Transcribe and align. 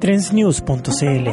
Trendsnews.cl. 0.00 1.28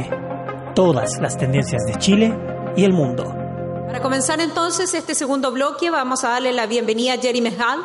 Todas 0.76 1.20
las 1.22 1.38
tendencias 1.38 1.86
de 1.86 1.96
Chile 2.00 2.38
y 2.76 2.84
el 2.84 2.92
mundo. 2.92 3.24
Para 3.24 4.02
comenzar 4.02 4.42
entonces 4.42 4.94
este 4.94 5.16
segundo 5.16 5.54
bloque 5.54 5.90
vamos 5.90 6.26
a 6.26 6.32
darle 6.32 6.52
la 6.52 6.66
bienvenida 6.66 7.14
a 7.14 7.18
Jerry 7.18 7.40
Mejal. 7.40 7.80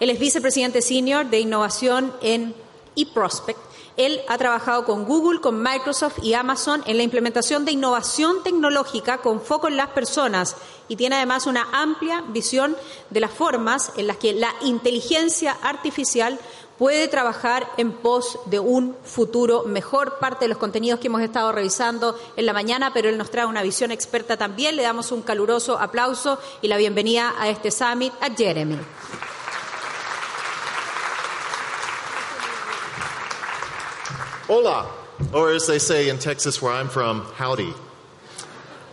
Él 0.00 0.10
es 0.10 0.18
vicepresidente 0.18 0.82
senior 0.82 1.26
de 1.26 1.38
innovación 1.38 2.12
en 2.20 2.52
eProspect. 2.96 3.60
Él 3.96 4.22
ha 4.28 4.36
trabajado 4.36 4.84
con 4.84 5.04
Google, 5.04 5.40
con 5.40 5.62
Microsoft 5.62 6.18
y 6.20 6.34
Amazon 6.34 6.82
en 6.86 6.96
la 6.96 7.04
implementación 7.04 7.64
de 7.64 7.70
innovación 7.70 8.42
tecnológica 8.42 9.18
con 9.18 9.40
foco 9.40 9.68
en 9.68 9.76
las 9.76 9.90
personas 9.90 10.56
y 10.88 10.96
tiene 10.96 11.14
además 11.14 11.46
una 11.46 11.68
amplia 11.72 12.24
visión 12.28 12.76
de 13.10 13.20
las 13.20 13.30
formas 13.30 13.92
en 13.96 14.08
las 14.08 14.16
que 14.16 14.32
la 14.32 14.52
inteligencia 14.62 15.56
artificial 15.62 16.40
puede 16.78 17.08
trabajar 17.08 17.68
en 17.76 17.92
pos 17.92 18.38
de 18.46 18.58
un 18.58 18.96
futuro 19.04 19.64
mejor. 19.64 20.18
Parte 20.18 20.44
de 20.44 20.48
los 20.48 20.58
contenidos 20.58 21.00
que 21.00 21.06
hemos 21.06 21.22
estado 21.22 21.52
revisando 21.52 22.18
en 22.36 22.46
la 22.46 22.52
mañana, 22.52 22.92
pero 22.92 23.08
él 23.08 23.18
nos 23.18 23.30
trae 23.30 23.46
una 23.46 23.62
visión 23.62 23.90
experta 23.90 24.36
también. 24.36 24.76
Le 24.76 24.82
damos 24.82 25.12
un 25.12 25.22
caluroso 25.22 25.78
aplauso 25.78 26.38
y 26.62 26.68
la 26.68 26.76
bienvenida 26.76 27.34
a 27.38 27.48
este 27.48 27.70
summit 27.70 28.12
a 28.20 28.30
Jeremy. 28.34 28.78
Hola, 34.46 34.86
or 35.32 35.52
as 35.52 35.66
they 35.66 35.78
say 35.78 36.10
in 36.10 36.18
Texas, 36.18 36.60
where 36.60 36.72
I'm 36.72 36.88
from, 36.88 37.24
howdy. 37.36 37.72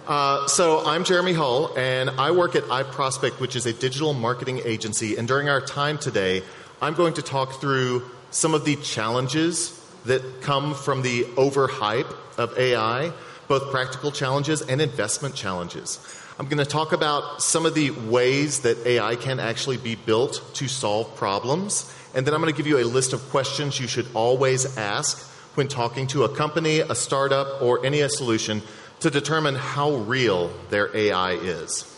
Uh, 0.07 0.47
so 0.47 0.81
I'm 0.85 1.03
Jeremy 1.03 1.33
Hull, 1.33 1.73
and 1.77 2.09
I 2.09 2.31
work 2.31 2.55
at 2.55 2.63
iProspect, 2.63 3.39
which 3.39 3.55
is 3.55 3.65
a 3.65 3.73
digital 3.73 4.13
marketing 4.13 4.61
agency. 4.63 5.17
And 5.17 5.27
during 5.27 5.49
our 5.49 5.61
time 5.61 5.97
today, 5.97 6.43
I'm 6.83 6.95
going 6.95 7.13
to 7.13 7.21
talk 7.21 7.61
through 7.61 8.09
some 8.31 8.55
of 8.55 8.65
the 8.65 8.75
challenges 8.77 9.79
that 10.05 10.41
come 10.41 10.73
from 10.73 11.03
the 11.03 11.25
overhype 11.35 12.11
of 12.39 12.57
AI, 12.57 13.11
both 13.47 13.69
practical 13.69 14.11
challenges 14.11 14.63
and 14.63 14.81
investment 14.81 15.35
challenges. 15.35 15.99
I'm 16.39 16.47
going 16.47 16.57
to 16.57 16.65
talk 16.65 16.91
about 16.91 17.43
some 17.43 17.67
of 17.67 17.75
the 17.75 17.91
ways 17.91 18.61
that 18.61 18.83
AI 18.83 19.15
can 19.15 19.39
actually 19.39 19.77
be 19.77 19.93
built 19.93 20.41
to 20.55 20.67
solve 20.67 21.15
problems. 21.15 21.93
And 22.15 22.25
then 22.25 22.33
I'm 22.33 22.41
going 22.41 22.51
to 22.51 22.57
give 22.57 22.65
you 22.65 22.79
a 22.79 22.83
list 22.83 23.13
of 23.13 23.21
questions 23.29 23.79
you 23.79 23.87
should 23.87 24.07
always 24.15 24.75
ask 24.75 25.21
when 25.53 25.67
talking 25.67 26.07
to 26.07 26.23
a 26.23 26.35
company, 26.35 26.79
a 26.79 26.95
startup, 26.95 27.61
or 27.61 27.85
any 27.85 27.99
a 27.99 28.09
solution 28.09 28.63
to 29.01 29.11
determine 29.11 29.53
how 29.53 29.97
real 29.97 30.51
their 30.71 30.95
AI 30.97 31.33
is. 31.33 31.90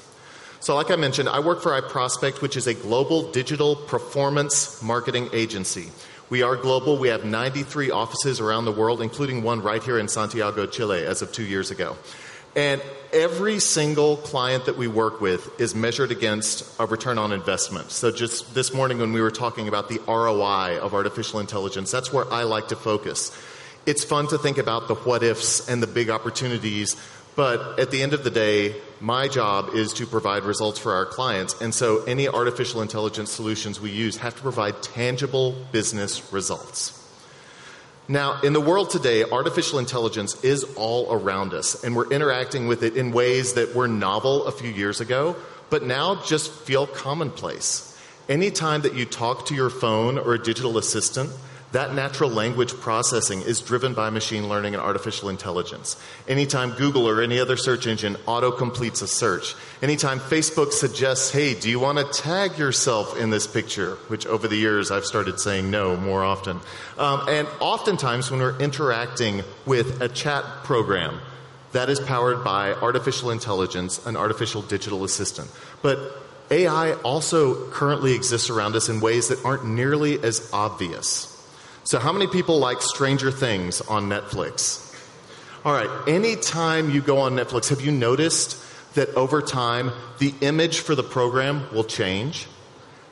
So, 0.64 0.76
like 0.76 0.92
I 0.92 0.96
mentioned, 0.96 1.28
I 1.28 1.42
work 1.42 1.62
for 1.62 1.72
iProspect, 1.74 2.42
which 2.42 2.56
is 2.56 2.68
a 2.68 2.74
global 2.74 3.30
digital 3.34 3.76
performance 3.76 4.82
marketing 4.82 5.28
agency. 5.34 5.92
We 6.30 6.42
are 6.42 6.56
global. 6.56 6.98
We 6.98 7.10
have 7.10 7.26
93 7.26 7.92
offices 7.92 8.40
around 8.40 8.64
the 8.64 8.72
world, 8.72 9.02
including 9.02 9.44
one 9.44 9.62
right 9.62 9.84
here 9.84 10.00
in 10.00 10.08
Santiago, 10.08 10.66
Chile, 10.66 11.06
as 11.06 11.22
of 11.22 11.34
two 11.34 11.44
years 11.44 11.70
ago. 11.70 11.98
And 12.56 12.82
every 13.12 13.60
single 13.60 14.16
client 14.16 14.68
that 14.68 14.78
we 14.78 14.88
work 14.88 15.20
with 15.20 15.60
is 15.60 15.76
measured 15.76 16.12
against 16.12 16.64
a 16.80 16.86
return 16.86 17.18
on 17.18 17.34
investment. 17.34 17.92
So, 17.92 18.10
just 18.10 18.56
this 18.56 18.74
morning 18.74 19.00
when 19.00 19.12
we 19.12 19.20
were 19.20 19.32
talking 19.32 19.68
about 19.68 19.90
the 19.90 20.00
ROI 20.08 20.80
of 20.80 20.94
artificial 20.94 21.42
intelligence, 21.42 21.92
that's 21.92 22.14
where 22.14 22.32
I 22.32 22.44
like 22.44 22.70
to 22.70 22.78
focus. 22.78 23.38
It's 23.86 24.06
fun 24.06 24.28
to 24.28 24.38
think 24.38 24.58
about 24.58 24.88
the 24.88 24.96
what 24.96 25.24
ifs 25.24 25.68
and 25.68 25.84
the 25.84 25.88
big 25.88 26.10
opportunities, 26.10 26.96
but 27.36 27.82
at 27.82 27.92
the 27.92 28.02
end 28.02 28.14
of 28.14 28.24
the 28.24 28.30
day, 28.30 28.76
my 29.04 29.28
job 29.28 29.72
is 29.74 29.92
to 29.92 30.08
provide 30.08 30.46
results 30.46 30.80
for 30.80 30.94
our 30.94 31.06
clients. 31.06 31.60
And 31.60 31.76
so, 31.76 32.04
any 32.06 32.30
artificial 32.30 32.82
intelligence 32.82 33.30
solutions 33.30 33.82
we 33.82 33.92
use 33.92 34.16
have 34.18 34.34
to 34.38 34.42
provide 34.42 34.82
tangible 34.82 35.52
business 35.74 36.32
results. 36.32 36.98
Now, 38.08 38.40
in 38.42 38.54
the 38.54 38.62
world 38.62 38.90
today, 38.90 39.26
artificial 39.26 39.78
intelligence 39.78 40.42
is 40.42 40.64
all 40.78 41.12
around 41.12 41.54
us, 41.54 41.84
and 41.84 41.98
we're 41.98 42.10
interacting 42.12 42.68
with 42.68 42.82
it 42.82 42.96
in 42.96 43.12
ways 43.12 43.56
that 43.56 43.76
were 43.76 43.90
novel 43.90 44.46
a 44.46 44.54
few 44.54 44.70
years 44.70 45.02
ago, 45.02 45.36
but 45.70 45.84
now 45.84 46.24
just 46.24 46.50
feel 46.50 46.88
commonplace. 46.88 47.90
Anytime 48.30 48.84
that 48.84 48.96
you 48.96 49.04
talk 49.04 49.48
to 49.48 49.56
your 49.56 49.70
phone 49.70 50.18
or 50.18 50.34
a 50.34 50.42
digital 50.42 50.78
assistant, 50.78 51.30
that 51.74 51.96
natural 51.96 52.30
language 52.30 52.72
processing 52.80 53.42
is 53.42 53.60
driven 53.60 53.96
by 53.96 54.12
machine 54.12 54.48
learning 54.48 54.76
and 54.76 54.82
artificial 54.82 55.28
intelligence. 55.28 55.98
Anytime 56.28 56.72
Google 56.72 57.10
or 57.10 57.22
any 57.22 57.40
other 57.40 57.58
search 57.58 57.88
engine 57.88 58.16
auto 58.28 58.52
completes 58.52 59.02
a 59.02 59.08
search, 59.08 59.56
anytime 59.82 60.20
Facebook 60.20 60.72
suggests, 60.72 61.32
hey, 61.32 61.56
do 61.56 61.72
you 61.72 61.80
want 61.80 61.98
to 61.98 62.22
tag 62.22 62.60
yourself 62.60 63.18
in 63.18 63.32
this 63.32 63.48
picture? 63.48 63.96
Which 64.08 64.28
over 64.28 64.48
the 64.48 64.56
years 64.56 64.92
I've 64.92 65.06
started 65.06 65.40
saying 65.40 65.72
no 65.72 65.98
more 65.98 66.24
often. 66.24 66.60
Um, 67.00 67.28
and 67.28 67.48
oftentimes 67.60 68.30
when 68.30 68.40
we're 68.40 68.58
interacting 68.60 69.42
with 69.66 70.00
a 70.00 70.08
chat 70.08 70.46
program, 70.64 71.20
that 71.72 71.90
is 71.90 72.00
powered 72.00 72.44
by 72.44 72.74
artificial 72.74 73.32
intelligence, 73.32 74.06
an 74.06 74.16
artificial 74.16 74.62
digital 74.62 75.04
assistant. 75.04 75.50
But 75.82 75.98
AI 76.52 76.94
also 77.02 77.68
currently 77.72 78.14
exists 78.14 78.52
around 78.52 78.76
us 78.76 78.90
in 78.90 79.00
ways 79.00 79.30
that 79.30 79.44
aren't 79.44 79.66
nearly 79.66 80.24
as 80.24 80.48
obvious. 80.54 81.33
So, 81.86 82.00
how 82.00 82.14
many 82.14 82.28
people 82.28 82.60
like 82.60 82.82
Stranger 82.82 83.30
Things 83.30 83.82
on 83.82 84.08
Netflix? 84.08 84.90
All 85.66 85.74
right, 85.74 85.90
anytime 86.08 86.90
you 86.90 87.02
go 87.02 87.20
on 87.20 87.34
Netflix, 87.34 87.70
have 87.70 87.82
you 87.82 87.92
noticed 87.92 88.58
that 88.94 89.10
over 89.16 89.42
time 89.42 89.92
the 90.18 90.34
image 90.40 90.80
for 90.80 90.96
the 90.96 91.04
program 91.04 91.68
will 91.74 91.84
change? 91.84 92.48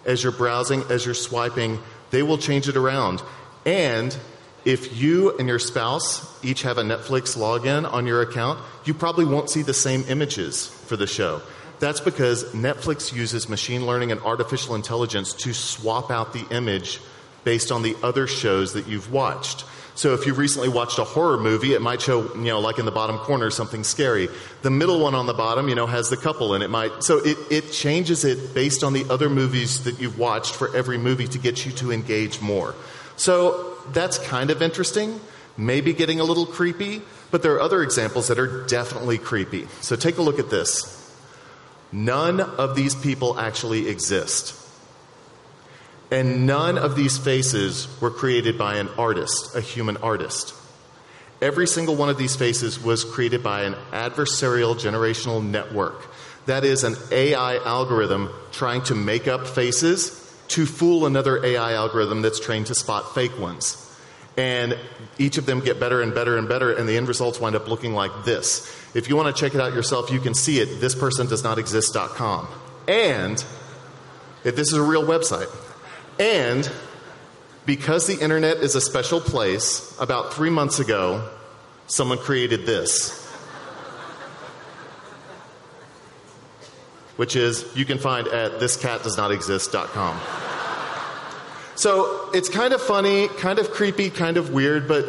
As 0.06 0.24
you're 0.24 0.32
browsing, 0.32 0.84
as 0.90 1.06
you're 1.06 1.14
swiping, 1.14 1.80
they 2.12 2.24
will 2.24 2.38
change 2.38 2.70
it 2.70 2.78
around. 2.78 3.22
And 3.66 4.18
if 4.64 4.98
you 4.98 5.38
and 5.38 5.50
your 5.50 5.60
spouse 5.60 6.26
each 6.42 6.62
have 6.62 6.78
a 6.78 6.84
Netflix 6.84 7.38
login 7.38 7.92
on 7.92 8.08
your 8.08 8.22
account, 8.22 8.58
you 8.86 8.94
probably 8.94 9.26
won't 9.26 9.50
see 9.50 9.64
the 9.64 9.74
same 9.74 10.06
images 10.08 10.68
for 10.68 10.96
the 10.96 11.08
show. 11.08 11.42
That's 11.80 12.00
because 12.00 12.46
Netflix 12.54 13.14
uses 13.14 13.50
machine 13.50 13.86
learning 13.86 14.14
and 14.14 14.22
artificial 14.22 14.76
intelligence 14.76 15.34
to 15.34 15.54
swap 15.54 16.10
out 16.10 16.32
the 16.32 16.46
image 16.52 17.02
based 17.44 17.72
on 17.72 17.82
the 17.82 17.96
other 18.04 18.28
shows 18.28 18.74
that 18.74 18.88
you've 18.88 19.12
watched. 19.12 19.66
So 19.96 20.14
if 20.14 20.26
you've 20.26 20.38
recently 20.38 20.70
watched 20.70 21.00
a 21.00 21.04
horror 21.04 21.38
movie, 21.38 21.74
it 21.74 21.82
might 21.82 22.02
show, 22.02 22.34
you 22.36 22.46
know, 22.46 22.60
like 22.60 22.80
in 22.80 22.86
the 22.86 22.92
bottom 22.92 23.18
corner, 23.18 23.50
something 23.50 23.84
scary. 23.84 24.30
The 24.62 24.72
middle 24.72 25.00
one 25.00 25.16
on 25.16 25.28
the 25.28 25.34
bottom, 25.34 25.68
you 25.68 25.76
know, 25.76 25.86
has 25.86 26.10
the 26.10 26.18
couple 26.18 26.54
and 26.54 26.64
it 26.64 26.70
might, 26.70 27.04
so 27.04 27.18
it, 27.18 27.38
it 27.50 27.72
changes 27.72 28.24
it 28.24 28.54
based 28.54 28.84
on 28.84 28.94
the 28.94 29.06
other 29.10 29.30
movies 29.30 29.84
that 29.84 30.00
you've 30.00 30.18
watched 30.18 30.56
for 30.56 30.76
every 30.76 30.98
movie 30.98 31.28
to 31.28 31.38
get 31.38 31.66
you 31.66 31.72
to 31.74 31.92
engage 31.92 32.42
more. 32.42 32.74
So 33.18 33.76
that's 33.92 34.18
kind 34.18 34.50
of 34.50 34.62
interesting, 34.62 35.20
maybe 35.58 35.94
getting 35.94 36.20
a 36.20 36.24
little 36.24 36.46
creepy, 36.46 37.02
but 37.30 37.44
there 37.44 37.54
are 37.54 37.62
other 37.62 37.84
examples 37.84 38.28
that 38.30 38.40
are 38.40 38.66
definitely 38.66 39.18
creepy. 39.18 39.68
So 39.82 39.96
take 39.96 40.18
a 40.18 40.22
look 40.22 40.40
at 40.40 40.50
this. 40.50 40.98
None 41.92 42.40
of 42.40 42.76
these 42.76 42.96
people 42.96 43.38
actually 43.38 43.90
exist. 43.90 44.61
And 46.12 46.46
none 46.46 46.78
of 46.78 46.98
these 46.98 47.18
faces 47.18 47.88
were 48.02 48.12
created 48.12 48.58
by 48.58 48.76
an 48.76 48.90
artist, 48.98 49.56
a 49.56 49.62
human 49.62 49.96
artist. 49.98 50.54
Every 51.42 51.66
single 51.66 51.96
one 51.96 52.10
of 52.10 52.18
these 52.18 52.36
faces 52.36 52.84
was 52.84 53.06
created 53.06 53.42
by 53.42 53.64
an 53.64 53.74
adversarial 53.92 54.76
generational 54.76 55.44
network. 55.44 56.08
That 56.48 56.66
is, 56.66 56.84
an 56.84 56.96
AI 57.12 57.58
algorithm 57.58 58.30
trying 58.52 58.84
to 58.84 58.96
make 58.96 59.28
up 59.28 59.48
faces 59.48 60.18
to 60.50 60.66
fool 60.66 61.06
another 61.06 61.44
AI 61.44 61.74
algorithm 61.74 62.22
that's 62.22 62.40
trained 62.40 62.68
to 62.68 62.76
spot 62.76 63.16
fake 63.16 63.40
ones. 63.40 63.78
And 64.38 64.78
each 65.18 65.38
of 65.38 65.46
them 65.46 65.62
get 65.62 65.80
better 65.80 66.02
and 66.02 66.14
better 66.14 66.38
and 66.38 66.48
better, 66.48 66.74
and 66.74 66.88
the 66.90 66.98
end 66.98 67.08
results 67.08 67.40
wind 67.40 67.56
up 67.56 67.68
looking 67.68 67.94
like 67.94 68.26
this. 68.26 68.68
If 68.94 69.08
you 69.08 69.16
want 69.16 69.34
to 69.34 69.40
check 69.40 69.56
it 69.56 69.62
out 69.62 69.74
yourself, 69.74 70.12
you 70.12 70.20
can 70.20 70.34
see 70.34 70.60
it, 70.60 70.82
thispersondoesnotexist.com. 70.82 72.48
And 72.88 73.44
if 74.44 74.56
this 74.56 74.68
is 74.68 74.74
a 74.74 74.82
real 74.82 75.04
website. 75.04 75.50
And 76.22 76.72
because 77.66 78.06
the 78.06 78.20
internet 78.20 78.58
is 78.58 78.76
a 78.76 78.82
special 78.82 79.20
place, 79.20 79.98
about 80.00 80.36
three 80.36 80.52
months 80.52 80.80
ago, 80.80 81.28
someone 81.88 82.20
created 82.20 82.68
this. 82.68 83.26
Which 87.16 87.36
is 87.36 87.66
you 87.76 87.86
can 87.86 87.98
find 87.98 88.28
at 88.28 88.60
thiscatdoesnotexist.com. 88.60 90.20
So 91.74 92.30
it's 92.36 92.50
kind 92.50 92.76
of 92.76 92.82
funny, 92.84 93.28
kind 93.28 93.58
of 93.58 93.72
creepy, 93.72 94.12
kind 94.12 94.38
of 94.38 94.52
weird, 94.52 94.88
but 94.88 95.06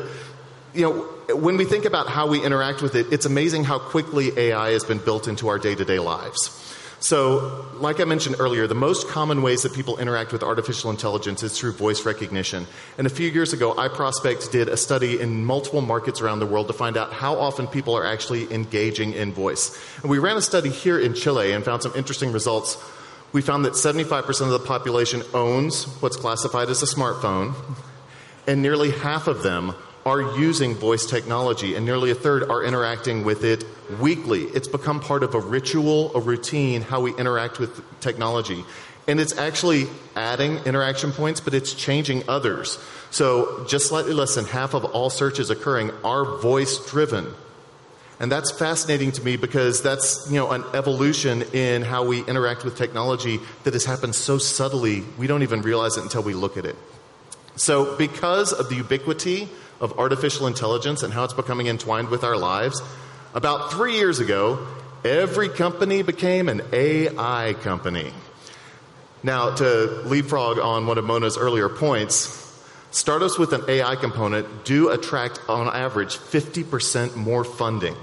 you 0.72 0.82
know, 0.82 1.36
when 1.36 1.58
we 1.58 1.66
think 1.66 1.84
about 1.84 2.08
how 2.08 2.26
we 2.26 2.42
interact 2.42 2.80
with 2.80 2.94
it, 2.94 3.12
it's 3.12 3.26
amazing 3.26 3.64
how 3.64 3.78
quickly 3.78 4.32
AI 4.38 4.70
has 4.70 4.82
been 4.82 4.96
built 4.96 5.28
into 5.28 5.48
our 5.48 5.58
day 5.58 5.74
to 5.74 5.84
day 5.84 5.98
lives. 5.98 6.61
So, 7.02 7.66
like 7.80 7.98
I 7.98 8.04
mentioned 8.04 8.36
earlier, 8.38 8.68
the 8.68 8.76
most 8.76 9.08
common 9.08 9.42
ways 9.42 9.62
that 9.62 9.74
people 9.74 9.98
interact 9.98 10.30
with 10.30 10.44
artificial 10.44 10.88
intelligence 10.88 11.42
is 11.42 11.58
through 11.58 11.72
voice 11.72 12.06
recognition. 12.06 12.64
And 12.96 13.08
a 13.08 13.10
few 13.10 13.28
years 13.28 13.52
ago, 13.52 13.74
iProspect 13.74 14.52
did 14.52 14.68
a 14.68 14.76
study 14.76 15.20
in 15.20 15.44
multiple 15.44 15.80
markets 15.80 16.20
around 16.20 16.38
the 16.38 16.46
world 16.46 16.68
to 16.68 16.72
find 16.72 16.96
out 16.96 17.12
how 17.12 17.34
often 17.34 17.66
people 17.66 17.96
are 17.96 18.06
actually 18.06 18.52
engaging 18.54 19.14
in 19.14 19.32
voice. 19.32 19.76
And 20.02 20.12
we 20.12 20.20
ran 20.20 20.36
a 20.36 20.40
study 20.40 20.68
here 20.68 20.96
in 20.96 21.14
Chile 21.14 21.50
and 21.50 21.64
found 21.64 21.82
some 21.82 21.92
interesting 21.96 22.30
results. 22.30 22.78
We 23.32 23.42
found 23.42 23.64
that 23.64 23.72
75% 23.72 24.28
of 24.42 24.50
the 24.50 24.60
population 24.60 25.24
owns 25.34 25.86
what's 26.00 26.16
classified 26.16 26.70
as 26.70 26.84
a 26.84 26.86
smartphone, 26.86 27.56
and 28.46 28.62
nearly 28.62 28.92
half 28.92 29.26
of 29.26 29.42
them 29.42 29.74
are 30.04 30.36
using 30.36 30.74
voice 30.74 31.06
technology, 31.06 31.74
and 31.74 31.86
nearly 31.86 32.10
a 32.10 32.14
third 32.14 32.48
are 32.50 32.64
interacting 32.64 33.24
with 33.24 33.44
it 33.44 33.64
weekly. 34.00 34.42
It's 34.42 34.68
become 34.68 35.00
part 35.00 35.22
of 35.22 35.34
a 35.34 35.40
ritual, 35.40 36.14
a 36.16 36.20
routine, 36.20 36.82
how 36.82 37.00
we 37.00 37.14
interact 37.14 37.58
with 37.58 37.82
technology. 38.00 38.64
And 39.06 39.20
it's 39.20 39.36
actually 39.36 39.86
adding 40.16 40.58
interaction 40.64 41.12
points, 41.12 41.40
but 41.40 41.54
it's 41.54 41.74
changing 41.74 42.24
others. 42.28 42.78
So, 43.10 43.64
just 43.68 43.86
slightly 43.88 44.12
less 44.12 44.34
than 44.34 44.44
half 44.44 44.74
of 44.74 44.84
all 44.84 45.10
searches 45.10 45.50
occurring 45.50 45.90
are 46.04 46.38
voice 46.38 46.78
driven. 46.90 47.32
And 48.20 48.30
that's 48.30 48.52
fascinating 48.52 49.10
to 49.12 49.22
me 49.24 49.36
because 49.36 49.82
that's, 49.82 50.28
you 50.30 50.36
know, 50.36 50.52
an 50.52 50.64
evolution 50.74 51.42
in 51.52 51.82
how 51.82 52.04
we 52.04 52.24
interact 52.24 52.64
with 52.64 52.76
technology 52.76 53.40
that 53.64 53.72
has 53.72 53.84
happened 53.84 54.14
so 54.14 54.38
subtly, 54.38 55.02
we 55.18 55.26
don't 55.26 55.42
even 55.42 55.62
realize 55.62 55.96
it 55.96 56.04
until 56.04 56.22
we 56.22 56.34
look 56.34 56.56
at 56.56 56.64
it. 56.64 56.76
So, 57.56 57.96
because 57.96 58.52
of 58.52 58.68
the 58.68 58.76
ubiquity 58.76 59.48
of 59.82 59.98
artificial 59.98 60.46
intelligence 60.46 61.02
and 61.02 61.12
how 61.12 61.24
it's 61.24 61.34
becoming 61.34 61.66
entwined 61.66 62.08
with 62.08 62.24
our 62.24 62.38
lives, 62.38 62.80
about 63.34 63.72
three 63.72 63.96
years 63.96 64.20
ago, 64.20 64.66
every 65.04 65.48
company 65.48 66.02
became 66.02 66.48
an 66.48 66.62
AI 66.72 67.54
company. 67.60 68.12
Now, 69.22 69.54
to 69.56 70.02
leapfrog 70.04 70.58
on 70.58 70.86
one 70.86 70.98
of 70.98 71.04
Mona's 71.04 71.36
earlier 71.36 71.68
points, 71.68 72.38
startups 72.92 73.38
with 73.38 73.52
an 73.52 73.64
AI 73.68 73.96
component 73.96 74.64
do 74.64 74.88
attract, 74.90 75.40
on 75.48 75.68
average, 75.68 76.16
50% 76.16 77.16
more 77.16 77.44
funding. 77.44 77.96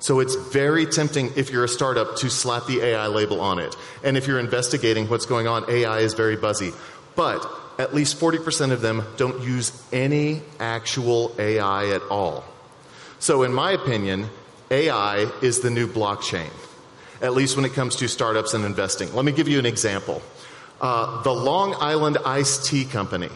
So 0.00 0.20
it's 0.20 0.34
very 0.34 0.86
tempting 0.86 1.32
if 1.36 1.50
you're 1.50 1.64
a 1.64 1.68
startup 1.68 2.16
to 2.18 2.30
slap 2.30 2.66
the 2.66 2.80
AI 2.80 3.08
label 3.08 3.40
on 3.40 3.58
it. 3.58 3.74
And 4.04 4.16
if 4.16 4.26
you're 4.26 4.38
investigating 4.38 5.08
what's 5.08 5.26
going 5.26 5.46
on, 5.48 5.68
AI 5.68 6.00
is 6.00 6.14
very 6.14 6.36
buzzy. 6.36 6.72
But 7.16 7.44
at 7.78 7.94
least 7.94 8.18
40% 8.18 8.72
of 8.72 8.80
them 8.80 9.04
don't 9.16 9.42
use 9.42 9.72
any 9.92 10.42
actual 10.58 11.34
AI 11.38 11.90
at 11.90 12.02
all. 12.10 12.44
So, 13.20 13.44
in 13.44 13.52
my 13.52 13.72
opinion, 13.72 14.28
AI 14.70 15.30
is 15.42 15.60
the 15.60 15.70
new 15.70 15.86
blockchain, 15.86 16.50
at 17.22 17.34
least 17.34 17.56
when 17.56 17.64
it 17.64 17.72
comes 17.72 17.96
to 17.96 18.08
startups 18.08 18.54
and 18.54 18.64
investing. 18.64 19.14
Let 19.14 19.24
me 19.24 19.32
give 19.32 19.48
you 19.48 19.58
an 19.58 19.66
example. 19.66 20.22
Uh, 20.80 21.22
the 21.22 21.32
Long 21.32 21.74
Island 21.80 22.18
Iced 22.24 22.66
Tea 22.66 22.84
Company 22.84 23.30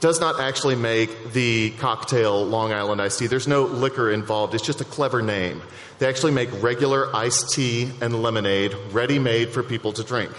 does 0.00 0.20
not 0.20 0.40
actually 0.40 0.76
make 0.76 1.32
the 1.32 1.70
cocktail 1.78 2.44
Long 2.44 2.72
Island 2.72 3.02
iced 3.02 3.18
tea. 3.18 3.26
There's 3.26 3.48
no 3.48 3.64
liquor 3.64 4.10
involved, 4.10 4.54
it's 4.54 4.64
just 4.64 4.80
a 4.80 4.84
clever 4.84 5.22
name. 5.22 5.60
They 5.98 6.06
actually 6.06 6.32
make 6.32 6.50
regular 6.62 7.14
iced 7.14 7.50
tea 7.52 7.90
and 8.00 8.22
lemonade 8.22 8.74
ready 8.92 9.18
made 9.18 9.50
for 9.50 9.62
people 9.62 9.92
to 9.94 10.04
drink. 10.04 10.30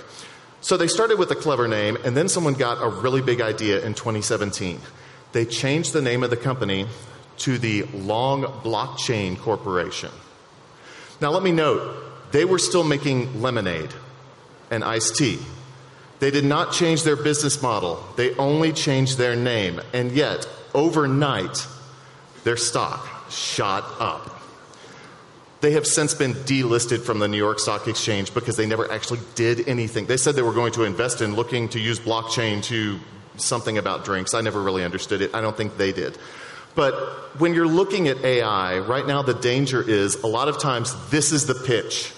So 0.61 0.75
they 0.75 0.87
started 0.87 1.17
with 1.17 1.31
a 1.31 1.35
clever 1.35 1.67
name, 1.67 1.97
and 2.03 2.15
then 2.17 2.27
someone 2.27 2.53
got 2.53 2.83
a 2.83 2.89
really 2.89 3.21
big 3.21 3.41
idea 3.41 3.83
in 3.85 3.93
2017. 3.93 4.79
They 5.31 5.45
changed 5.45 5.93
the 5.93 6.01
name 6.01 6.23
of 6.23 6.29
the 6.29 6.37
company 6.37 6.87
to 7.39 7.57
the 7.57 7.83
Long 7.93 8.43
Blockchain 8.43 9.37
Corporation. 9.39 10.11
Now, 11.21 11.31
let 11.31 11.43
me 11.43 11.51
note, 11.51 12.31
they 12.31 12.45
were 12.45 12.59
still 12.59 12.83
making 12.83 13.41
lemonade 13.41 13.93
and 14.69 14.83
iced 14.83 15.15
tea. 15.15 15.39
They 16.19 16.31
did 16.31 16.43
not 16.43 16.73
change 16.73 17.03
their 17.03 17.15
business 17.15 17.61
model, 17.61 18.03
they 18.17 18.35
only 18.35 18.73
changed 18.73 19.17
their 19.17 19.35
name. 19.35 19.81
And 19.93 20.11
yet, 20.11 20.47
overnight, 20.73 21.65
their 22.43 22.57
stock 22.57 23.29
shot 23.29 23.85
up. 23.99 24.38
They 25.61 25.71
have 25.71 25.85
since 25.85 26.13
been 26.13 26.33
delisted 26.33 27.01
from 27.01 27.19
the 27.19 27.27
New 27.27 27.37
York 27.37 27.59
Stock 27.59 27.87
Exchange 27.87 28.33
because 28.33 28.55
they 28.55 28.65
never 28.65 28.89
actually 28.91 29.19
did 29.35 29.67
anything. 29.67 30.05
They 30.05 30.15
said 30.15 30.35
they 30.35 30.41
were 30.41 30.53
going 30.53 30.71
to 30.73 30.83
invest 30.83 31.21
in 31.21 31.35
looking 31.35 31.67
to 31.69 31.79
use 31.79 31.99
blockchain 31.99 32.63
to 32.63 32.97
something 33.35 33.77
about 33.77 34.05
drinks. 34.05 34.33
I 34.33 34.41
never 34.41 34.61
really 34.61 34.85
understood 34.85 35.21
it. 35.21 35.35
I 35.35 35.41
don't 35.41 35.57
think 35.57 35.77
they 35.77 35.91
did. 35.91 36.17
But 36.75 36.93
when 37.39 37.53
you're 37.53 37.67
looking 37.67 38.07
at 38.07 38.23
AI, 38.23 38.79
right 38.79 39.05
now 39.05 39.21
the 39.21 39.33
danger 39.33 39.81
is 39.81 40.15
a 40.23 40.27
lot 40.27 40.47
of 40.47 40.59
times 40.59 40.95
this 41.09 41.31
is 41.31 41.45
the 41.45 41.55
pitch. 41.55 42.13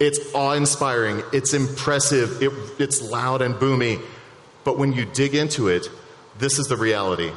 It's 0.00 0.18
awe 0.34 0.52
inspiring, 0.52 1.22
it's 1.32 1.54
impressive, 1.54 2.42
it, 2.42 2.52
it's 2.78 3.02
loud 3.02 3.42
and 3.42 3.54
boomy. 3.54 4.00
But 4.64 4.78
when 4.78 4.92
you 4.92 5.04
dig 5.04 5.34
into 5.34 5.68
it, 5.68 5.88
this 6.38 6.58
is 6.58 6.66
the 6.66 6.76
reality. 6.76 7.32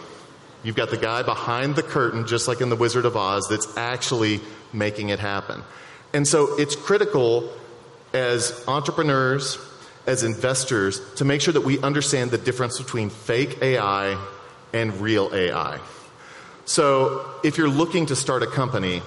You've 0.63 0.75
got 0.75 0.89
the 0.89 0.97
guy 0.97 1.23
behind 1.23 1.75
the 1.75 1.83
curtain, 1.83 2.27
just 2.27 2.47
like 2.47 2.61
in 2.61 2.69
The 2.69 2.75
Wizard 2.75 3.05
of 3.05 3.17
Oz, 3.17 3.47
that's 3.49 3.75
actually 3.77 4.41
making 4.73 5.09
it 5.09 5.19
happen. 5.19 5.63
And 6.13 6.27
so 6.27 6.57
it's 6.59 6.75
critical 6.75 7.51
as 8.13 8.63
entrepreneurs, 8.67 9.57
as 10.05 10.23
investors, 10.23 11.01
to 11.15 11.25
make 11.25 11.41
sure 11.41 11.53
that 11.53 11.61
we 11.61 11.79
understand 11.79 12.31
the 12.31 12.37
difference 12.37 12.77
between 12.77 13.09
fake 13.09 13.61
AI 13.61 14.23
and 14.73 14.99
real 15.01 15.33
AI. 15.33 15.79
So 16.65 17.25
if 17.43 17.57
you're 17.57 17.69
looking 17.69 18.05
to 18.07 18.15
start 18.15 18.43
a 18.43 18.47
company, 18.47 19.01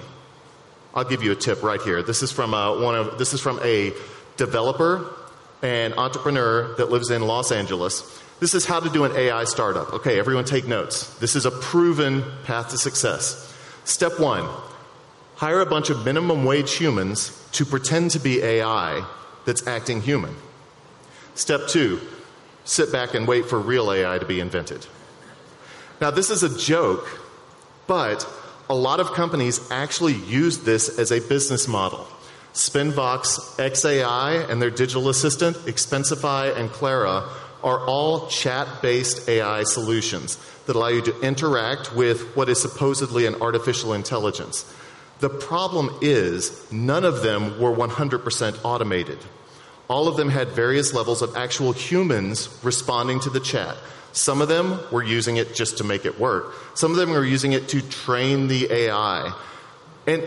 I'll 0.93 1.05
give 1.05 1.23
you 1.23 1.31
a 1.31 1.35
tip 1.35 1.63
right 1.63 1.81
here. 1.81 2.03
This 2.03 2.21
is 2.21 2.31
from 2.31 2.53
a, 2.53 2.73
uh, 2.73 2.81
one 2.81 2.95
of 2.95 3.17
this 3.17 3.33
is 3.33 3.41
from 3.41 3.59
a 3.63 3.93
developer 4.37 5.13
and 5.61 5.93
entrepreneur 5.95 6.75
that 6.75 6.89
lives 6.89 7.11
in 7.11 7.21
Los 7.21 7.51
Angeles. 7.51 8.21
This 8.39 8.53
is 8.53 8.65
how 8.65 8.79
to 8.79 8.89
do 8.89 9.05
an 9.05 9.15
AI 9.15 9.45
startup. 9.45 9.93
Okay, 9.93 10.19
everyone 10.19 10.45
take 10.45 10.67
notes. 10.67 11.13
This 11.19 11.35
is 11.35 11.45
a 11.45 11.51
proven 11.51 12.23
path 12.43 12.69
to 12.69 12.77
success. 12.77 13.53
Step 13.85 14.19
1. 14.19 14.45
Hire 15.35 15.61
a 15.61 15.65
bunch 15.65 15.89
of 15.89 16.03
minimum 16.03 16.43
wage 16.43 16.73
humans 16.73 17.31
to 17.53 17.65
pretend 17.65 18.11
to 18.11 18.19
be 18.19 18.41
AI 18.41 19.05
that's 19.45 19.65
acting 19.67 20.01
human. 20.01 20.35
Step 21.33 21.67
2. 21.67 22.01
Sit 22.65 22.91
back 22.91 23.13
and 23.13 23.27
wait 23.27 23.45
for 23.45 23.59
real 23.59 23.91
AI 23.91 24.17
to 24.17 24.25
be 24.25 24.39
invented. 24.39 24.85
Now, 26.01 26.11
this 26.11 26.29
is 26.29 26.43
a 26.43 26.57
joke, 26.57 27.21
but 27.87 28.27
a 28.69 28.75
lot 28.75 28.99
of 28.99 29.13
companies 29.13 29.61
actually 29.71 30.13
use 30.13 30.59
this 30.59 30.99
as 30.99 31.11
a 31.11 31.21
business 31.21 31.67
model. 31.67 32.07
Spinvox, 32.53 33.57
XAI, 33.57 34.49
and 34.49 34.61
their 34.61 34.69
digital 34.69 35.09
assistant, 35.09 35.57
Expensify, 35.57 36.55
and 36.57 36.69
Clara 36.69 37.29
are 37.65 37.85
all 37.85 38.27
chat 38.27 38.81
based 38.81 39.27
AI 39.27 39.63
solutions 39.63 40.37
that 40.67 40.75
allow 40.75 40.87
you 40.87 41.01
to 41.01 41.19
interact 41.21 41.93
with 41.93 42.35
what 42.35 42.47
is 42.47 42.61
supposedly 42.61 43.25
an 43.25 43.35
artificial 43.41 43.93
intelligence. 43.93 44.71
The 45.19 45.29
problem 45.29 45.89
is, 46.01 46.71
none 46.71 47.03
of 47.03 47.23
them 47.23 47.59
were 47.59 47.73
100% 47.75 48.59
automated. 48.63 49.17
All 49.87 50.07
of 50.07 50.17
them 50.17 50.29
had 50.29 50.49
various 50.49 50.93
levels 50.93 51.21
of 51.21 51.35
actual 51.35 51.71
humans 51.71 52.49
responding 52.63 53.19
to 53.21 53.29
the 53.29 53.39
chat. 53.39 53.75
Some 54.11 54.41
of 54.41 54.47
them 54.47 54.79
were 54.91 55.03
using 55.03 55.37
it 55.37 55.55
just 55.55 55.77
to 55.79 55.83
make 55.83 56.05
it 56.05 56.19
work. 56.19 56.53
Some 56.75 56.91
of 56.91 56.97
them 56.97 57.09
were 57.09 57.25
using 57.25 57.53
it 57.53 57.67
to 57.69 57.81
train 57.81 58.47
the 58.47 58.71
AI. 58.71 59.33
And 60.07 60.23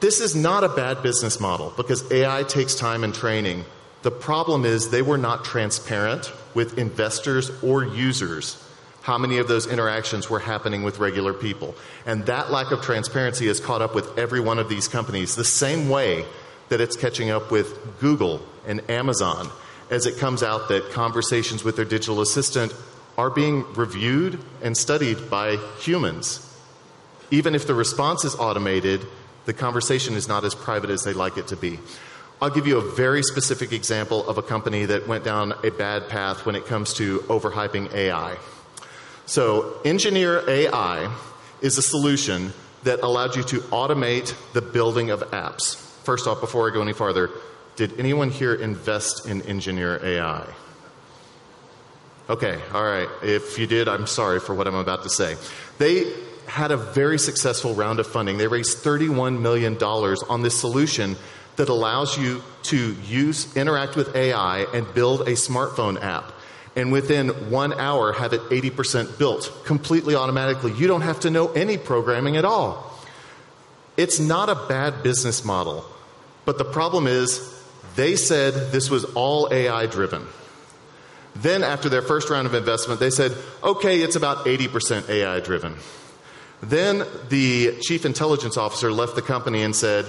this 0.00 0.20
is 0.20 0.34
not 0.34 0.64
a 0.64 0.68
bad 0.68 1.02
business 1.02 1.40
model 1.40 1.72
because 1.76 2.10
AI 2.12 2.42
takes 2.44 2.74
time 2.74 3.04
and 3.04 3.14
training. 3.14 3.64
The 4.02 4.10
problem 4.10 4.64
is 4.64 4.90
they 4.90 5.02
were 5.02 5.18
not 5.18 5.44
transparent 5.44 6.32
with 6.54 6.78
investors 6.78 7.50
or 7.62 7.84
users 7.84 8.62
how 9.02 9.18
many 9.18 9.38
of 9.38 9.48
those 9.48 9.66
interactions 9.66 10.30
were 10.30 10.38
happening 10.38 10.82
with 10.82 10.98
regular 10.98 11.34
people. 11.34 11.74
And 12.06 12.24
that 12.26 12.50
lack 12.50 12.70
of 12.70 12.82
transparency 12.82 13.48
has 13.48 13.60
caught 13.60 13.82
up 13.82 13.94
with 13.94 14.16
every 14.16 14.40
one 14.40 14.58
of 14.58 14.68
these 14.68 14.88
companies 14.88 15.34
the 15.34 15.44
same 15.44 15.88
way 15.88 16.24
that 16.68 16.80
it's 16.80 16.96
catching 16.96 17.30
up 17.30 17.50
with 17.50 18.00
Google 18.00 18.40
and 18.66 18.88
Amazon 18.88 19.50
as 19.90 20.06
it 20.06 20.18
comes 20.18 20.42
out 20.42 20.68
that 20.68 20.90
conversations 20.92 21.64
with 21.64 21.76
their 21.76 21.84
digital 21.84 22.20
assistant 22.20 22.72
are 23.18 23.28
being 23.28 23.70
reviewed 23.74 24.38
and 24.62 24.76
studied 24.76 25.28
by 25.28 25.56
humans. 25.80 26.48
Even 27.30 27.54
if 27.54 27.66
the 27.66 27.74
response 27.74 28.24
is 28.24 28.34
automated, 28.36 29.04
the 29.44 29.52
conversation 29.52 30.14
is 30.14 30.28
not 30.28 30.44
as 30.44 30.54
private 30.54 30.90
as 30.90 31.02
they'd 31.02 31.16
like 31.16 31.36
it 31.36 31.48
to 31.48 31.56
be. 31.56 31.78
I'll 32.42 32.50
give 32.50 32.66
you 32.66 32.78
a 32.78 32.94
very 32.96 33.22
specific 33.22 33.70
example 33.70 34.28
of 34.28 34.36
a 34.36 34.42
company 34.42 34.84
that 34.86 35.06
went 35.06 35.22
down 35.22 35.54
a 35.62 35.70
bad 35.70 36.08
path 36.08 36.44
when 36.44 36.56
it 36.56 36.66
comes 36.66 36.92
to 36.94 37.20
overhyping 37.20 37.94
AI. 37.94 38.36
So, 39.26 39.80
Engineer 39.84 40.42
AI 40.50 41.16
is 41.60 41.78
a 41.78 41.82
solution 41.82 42.52
that 42.82 42.98
allowed 43.02 43.36
you 43.36 43.44
to 43.44 43.60
automate 43.70 44.34
the 44.54 44.60
building 44.60 45.10
of 45.10 45.20
apps. 45.30 45.76
First 46.02 46.26
off, 46.26 46.40
before 46.40 46.68
I 46.68 46.74
go 46.74 46.82
any 46.82 46.92
farther, 46.92 47.30
did 47.76 47.96
anyone 48.00 48.28
here 48.28 48.54
invest 48.54 49.28
in 49.28 49.42
Engineer 49.42 50.04
AI? 50.04 50.44
Okay, 52.28 52.60
all 52.74 52.84
right. 52.84 53.08
If 53.22 53.56
you 53.56 53.68
did, 53.68 53.86
I'm 53.86 54.08
sorry 54.08 54.40
for 54.40 54.52
what 54.52 54.66
I'm 54.66 54.74
about 54.74 55.04
to 55.04 55.10
say. 55.10 55.36
They 55.78 56.12
had 56.48 56.72
a 56.72 56.76
very 56.76 57.20
successful 57.20 57.72
round 57.76 58.00
of 58.00 58.08
funding. 58.08 58.36
They 58.36 58.48
raised 58.48 58.78
$31 58.78 59.40
million 59.40 59.80
on 59.80 60.42
this 60.42 60.58
solution 60.58 61.16
that 61.56 61.68
allows 61.68 62.18
you 62.18 62.42
to 62.64 62.94
use, 63.04 63.54
interact 63.56 63.96
with 63.96 64.14
AI 64.14 64.66
and 64.72 64.92
build 64.94 65.22
a 65.22 65.32
smartphone 65.32 66.00
app. 66.02 66.32
And 66.74 66.90
within 66.90 67.28
one 67.50 67.74
hour, 67.74 68.12
have 68.12 68.32
it 68.32 68.40
80% 68.42 69.18
built 69.18 69.52
completely 69.64 70.14
automatically. 70.14 70.72
You 70.72 70.86
don't 70.86 71.02
have 71.02 71.20
to 71.20 71.30
know 71.30 71.52
any 71.52 71.76
programming 71.76 72.36
at 72.36 72.44
all. 72.44 72.90
It's 73.96 74.18
not 74.18 74.48
a 74.48 74.54
bad 74.54 75.02
business 75.02 75.44
model. 75.44 75.84
But 76.44 76.58
the 76.58 76.64
problem 76.64 77.06
is, 77.06 77.48
they 77.94 78.16
said 78.16 78.72
this 78.72 78.88
was 78.88 79.04
all 79.04 79.52
AI 79.52 79.86
driven. 79.86 80.26
Then, 81.36 81.62
after 81.62 81.88
their 81.88 82.02
first 82.02 82.30
round 82.30 82.46
of 82.46 82.54
investment, 82.54 83.00
they 83.00 83.10
said, 83.10 83.36
okay, 83.62 84.00
it's 84.00 84.16
about 84.16 84.44
80% 84.44 85.08
AI 85.08 85.40
driven. 85.40 85.76
Then 86.62 87.04
the 87.28 87.78
chief 87.80 88.04
intelligence 88.04 88.56
officer 88.56 88.92
left 88.92 89.14
the 89.14 89.22
company 89.22 89.62
and 89.62 89.74
said, 89.74 90.06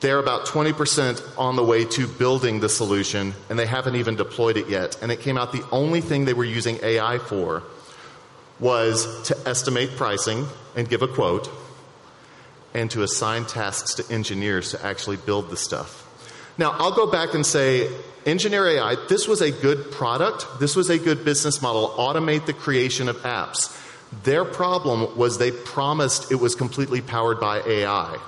they're 0.00 0.18
about 0.18 0.46
20% 0.46 1.38
on 1.38 1.56
the 1.56 1.64
way 1.64 1.84
to 1.84 2.06
building 2.06 2.60
the 2.60 2.68
solution, 2.68 3.34
and 3.50 3.58
they 3.58 3.66
haven't 3.66 3.96
even 3.96 4.14
deployed 4.14 4.56
it 4.56 4.68
yet. 4.68 4.96
And 5.02 5.10
it 5.10 5.20
came 5.20 5.36
out 5.36 5.52
the 5.52 5.66
only 5.72 6.00
thing 6.00 6.24
they 6.24 6.34
were 6.34 6.44
using 6.44 6.78
AI 6.82 7.18
for 7.18 7.64
was 8.60 9.22
to 9.24 9.36
estimate 9.48 9.90
pricing 9.96 10.46
and 10.76 10.88
give 10.88 11.02
a 11.02 11.08
quote, 11.08 11.50
and 12.74 12.90
to 12.90 13.02
assign 13.02 13.44
tasks 13.44 13.94
to 13.94 14.12
engineers 14.12 14.70
to 14.70 14.84
actually 14.84 15.16
build 15.16 15.50
the 15.50 15.56
stuff. 15.56 16.04
Now, 16.58 16.72
I'll 16.72 16.92
go 16.92 17.10
back 17.10 17.34
and 17.34 17.46
say, 17.46 17.88
Engineer 18.26 18.66
AI, 18.68 18.96
this 19.08 19.26
was 19.26 19.40
a 19.40 19.50
good 19.50 19.90
product, 19.90 20.46
this 20.60 20.76
was 20.76 20.90
a 20.90 20.98
good 20.98 21.24
business 21.24 21.62
model, 21.62 21.88
automate 21.96 22.46
the 22.46 22.52
creation 22.52 23.08
of 23.08 23.16
apps. 23.18 23.74
Their 24.24 24.44
problem 24.44 25.16
was 25.16 25.38
they 25.38 25.50
promised 25.50 26.30
it 26.30 26.36
was 26.36 26.54
completely 26.54 27.00
powered 27.00 27.40
by 27.40 27.60
AI. 27.60 28.18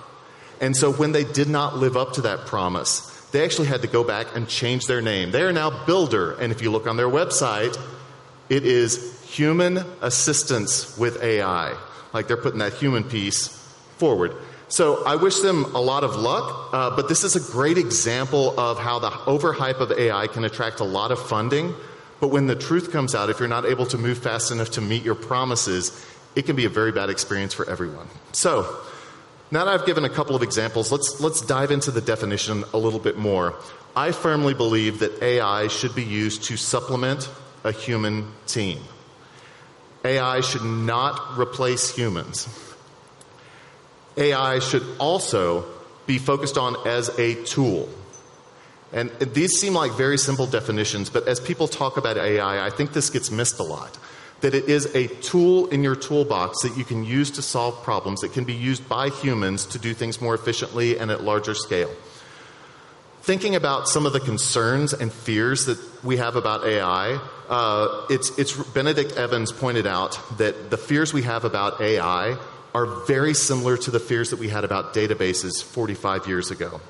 And 0.61 0.77
so 0.77 0.93
when 0.93 1.13
they 1.13 1.25
did 1.25 1.49
not 1.49 1.77
live 1.77 1.97
up 1.97 2.13
to 2.15 2.23
that 2.23 2.47
promise, 2.47 3.07
they 3.33 3.45
actually 3.45 3.69
had 3.69 3.83
to 3.83 3.89
go 3.89 4.05
back 4.05 4.37
and 4.37 4.49
change 4.49 4.87
their 4.87 5.01
name. 5.01 5.31
They 5.31 5.43
are 5.43 5.53
now 5.53 5.85
Builder, 5.87 6.33
and 6.33 6.53
if 6.53 6.61
you 6.63 6.71
look 6.71 6.87
on 6.87 6.97
their 6.97 7.09
website, 7.09 7.77
it 8.49 8.67
is 8.67 9.19
human 9.23 9.79
assistance 10.03 10.99
with 10.99 11.23
AI. 11.23 11.77
Like 12.13 12.29
they're 12.29 12.37
putting 12.37 12.59
that 12.59 12.75
human 12.75 13.05
piece 13.05 13.49
forward. 13.97 14.35
So 14.69 15.05
I 15.05 15.17
wish 15.17 15.41
them 15.41 15.65
a 15.75 15.81
lot 15.81 16.05
of 16.05 16.17
luck, 16.17 16.71
uh, 16.73 16.95
but 16.95 17.09
this 17.09 17.25
is 17.25 17.37
a 17.37 17.53
great 17.53 17.79
example 17.79 18.59
of 18.59 18.79
how 18.79 18.99
the 18.99 19.11
overhype 19.11 19.81
of 19.81 19.91
AI 19.93 20.27
can 20.27 20.45
attract 20.45 20.81
a 20.81 20.85
lot 20.85 21.11
of 21.11 21.21
funding. 21.29 21.75
But 22.21 22.29
when 22.29 22.47
the 22.47 22.55
truth 22.55 22.93
comes 22.93 23.15
out, 23.15 23.31
if 23.31 23.41
you're 23.41 23.49
not 23.49 23.65
able 23.65 23.87
to 23.87 23.99
move 23.99 24.19
fast 24.19 24.53
enough 24.53 24.71
to 24.73 24.81
meet 24.81 25.03
your 25.03 25.15
promises, 25.15 26.07
it 26.37 26.43
can 26.43 26.55
be 26.55 26.67
a 26.67 26.69
very 26.69 26.93
bad 26.93 27.11
experience 27.11 27.55
for 27.55 27.69
everyone. 27.69 28.07
So, 28.33 28.77
now 29.51 29.65
that 29.65 29.75
I've 29.75 29.87
given 29.87 30.05
a 30.05 30.09
couple 30.09 30.37
of 30.37 30.43
examples, 30.43 30.93
let's, 30.93 31.21
let's 31.21 31.41
dive 31.41 31.71
into 31.71 31.91
the 31.91 32.01
definition 32.01 32.65
a 32.73 32.79
little 32.79 33.01
bit 33.01 33.17
more. 33.17 33.55
I 33.97 34.13
firmly 34.13 34.55
believe 34.55 35.01
that 35.01 35.23
AI 35.23 35.67
should 35.67 35.95
be 35.95 36.05
used 36.05 36.45
to 36.45 36.57
supplement 36.57 37.29
a 37.65 37.73
human 37.73 38.33
team. 38.47 38.79
AI 40.05 40.41
should 40.41 40.63
not 40.63 41.39
replace 41.39 41.95
humans. 41.95 42.49
AI 44.17 44.61
should 44.61 44.85
also 44.99 45.65
be 46.07 46.19
focused 46.19 46.57
on 46.57 46.77
as 46.87 47.09
a 47.19 47.35
tool. 47.45 47.89
And 48.93 49.11
these 49.21 49.53
seem 49.61 49.75
like 49.75 49.93
very 49.93 50.19
simple 50.19 50.47
definitions, 50.47 51.11
but 51.11 51.29
as 51.29 51.39
people 51.39 51.69
talk 51.69 51.97
about 51.97 52.17
AI, 52.17 52.67
I 52.67 52.71
think 52.71 52.93
this 52.93 53.11
gets 53.11 53.31
missed 53.31 53.59
a 53.59 53.63
lot 53.63 53.99
that 54.41 54.55
it 54.55 54.69
is 54.69 54.95
a 54.95 55.07
tool 55.07 55.67
in 55.69 55.83
your 55.83 55.97
toolbox 55.97 56.63
that 56.63 56.77
you 56.77 56.85
can 56.85 57.05
use 57.05 57.31
to 57.33 57.43
solve 57.43 57.83
problems. 57.83 58.23
It 58.23 58.33
can 58.33 58.45
be 58.45 58.55
used 58.55 58.89
by 58.89 59.11
humans 59.11 59.67
to 59.67 59.79
do 59.79 59.95
things 59.95 60.21
more 60.21 60.35
efficiently 60.35 60.99
and 60.99 61.11
at 61.11 61.23
larger 61.23 61.55
scale. 61.55 61.91
Thinking 63.23 63.55
about 63.55 63.87
some 63.87 64.07
of 64.07 64.15
the 64.15 64.21
concerns 64.21 64.95
and 64.95 65.13
fears 65.13 65.67
that 65.67 65.79
we 66.03 66.17
have 66.17 66.37
about 66.37 66.67
AI, 66.67 67.21
uh, 67.51 68.07
it's, 68.09 68.37
it's 68.39 68.57
Benedict 68.57 69.13
Evans 69.13 69.53
pointed 69.53 69.87
out 69.87 70.19
that 70.39 70.71
the 70.71 70.79
fears 70.79 71.13
we 71.13 71.23
have 71.23 71.45
about 71.45 71.81
AI 71.83 72.39
are 72.75 72.87
very 73.07 73.35
similar 73.35 73.77
to 73.77 73.91
the 73.91 74.01
fears 74.01 74.31
that 74.31 74.39
we 74.39 74.49
had 74.49 74.65
about 74.65 74.95
databases 74.95 75.63
45 75.63 76.29
years 76.29 76.51
ago, 76.51 76.81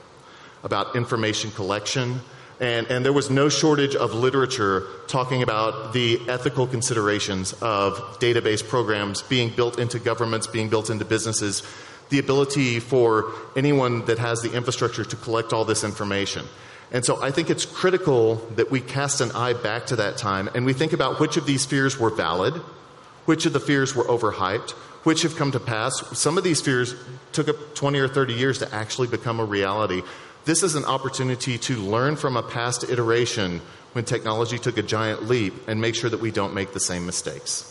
about 0.63 0.95
information 0.95 1.51
collection, 1.51 2.21
and, 2.61 2.87
and 2.89 3.05
there 3.05 3.13
was 3.13 3.31
no 3.31 3.49
shortage 3.49 3.97
of 3.97 4.13
literature 4.13 4.87
talking 5.09 5.43
about 5.43 5.95
the 5.95 6.21
ethical 6.29 6.67
considerations 6.67 7.55
of 7.55 7.95
database 8.21 8.67
programs 8.67 9.23
being 9.23 9.49
built 9.49 9.79
into 9.79 9.99
governments, 9.99 10.47
being 10.47 10.69
built 10.69 10.91
into 10.91 11.07
businesses, 11.07 11.63
the 12.11 12.19
ability 12.19 12.79
for 12.79 13.33
anyone 13.57 14.05
that 14.05 14.19
has 14.19 14.43
the 14.43 14.53
infrastructure 14.53 15.05
to 15.05 15.17
collect 15.17 15.55
all 15.55 15.65
this 15.65 15.85
information. 15.85 16.45
And 16.93 17.05
so 17.05 17.23
I 17.23 17.31
think 17.31 17.49
it's 17.49 17.65
critical 17.65 18.37
that 18.57 18.71
we 18.71 18.81
cast 18.81 19.21
an 19.21 19.31
eye 19.33 19.55
back 19.55 19.87
to 19.87 19.97
that 19.97 20.19
time 20.19 20.51
and 20.55 20.67
we 20.67 20.75
think 20.75 20.93
about 20.93 21.19
which 21.19 21.37
of 21.39 21.47
these 21.47 21.65
fears 21.65 21.99
were 21.99 22.11
valid, 22.11 22.55
which 23.25 23.47
of 23.47 23.55
the 23.55 23.61
fears 23.61 23.95
were 23.95 24.05
overhyped, 24.05 24.73
which 25.05 25.23
have 25.23 25.37
come 25.37 25.53
to 25.53 25.61
pass. 25.61 26.19
Some 26.19 26.37
of 26.37 26.45
these 26.45 26.61
fears 26.61 26.95
took 27.33 27.49
up 27.49 27.75
20 27.75 27.99
or 28.01 28.09
30 28.09 28.35
years 28.35 28.59
to 28.59 28.75
actually 28.75 29.09
become 29.09 29.41
a 29.41 29.45
reality. 29.45 30.03
This 30.45 30.63
is 30.63 30.75
an 30.75 30.85
opportunity 30.85 31.59
to 31.59 31.77
learn 31.77 32.17
from 32.17 32.37
a 32.37 32.43
past 32.43 32.85
iteration 32.89 33.61
when 33.93 34.05
technology 34.05 34.59
took 34.59 34.79
a 34.79 34.83
giant 34.83 35.29
leap 35.29 35.55
and 35.69 35.81
make 35.81 35.95
sure 35.95 36.09
that 36.09 36.21
we 36.21 36.31
don't 36.31 36.55
make 36.55 36.73
the 36.73 36.81
same 36.81 37.05
mistakes. 37.05 37.67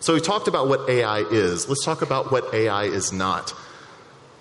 So 0.00 0.14
we 0.14 0.20
talked 0.20 0.48
about 0.48 0.68
what 0.68 0.88
AI 0.88 1.20
is. 1.20 1.68
Let's 1.68 1.84
talk 1.84 2.02
about 2.02 2.32
what 2.32 2.52
AI 2.52 2.84
is 2.84 3.12
not. 3.12 3.54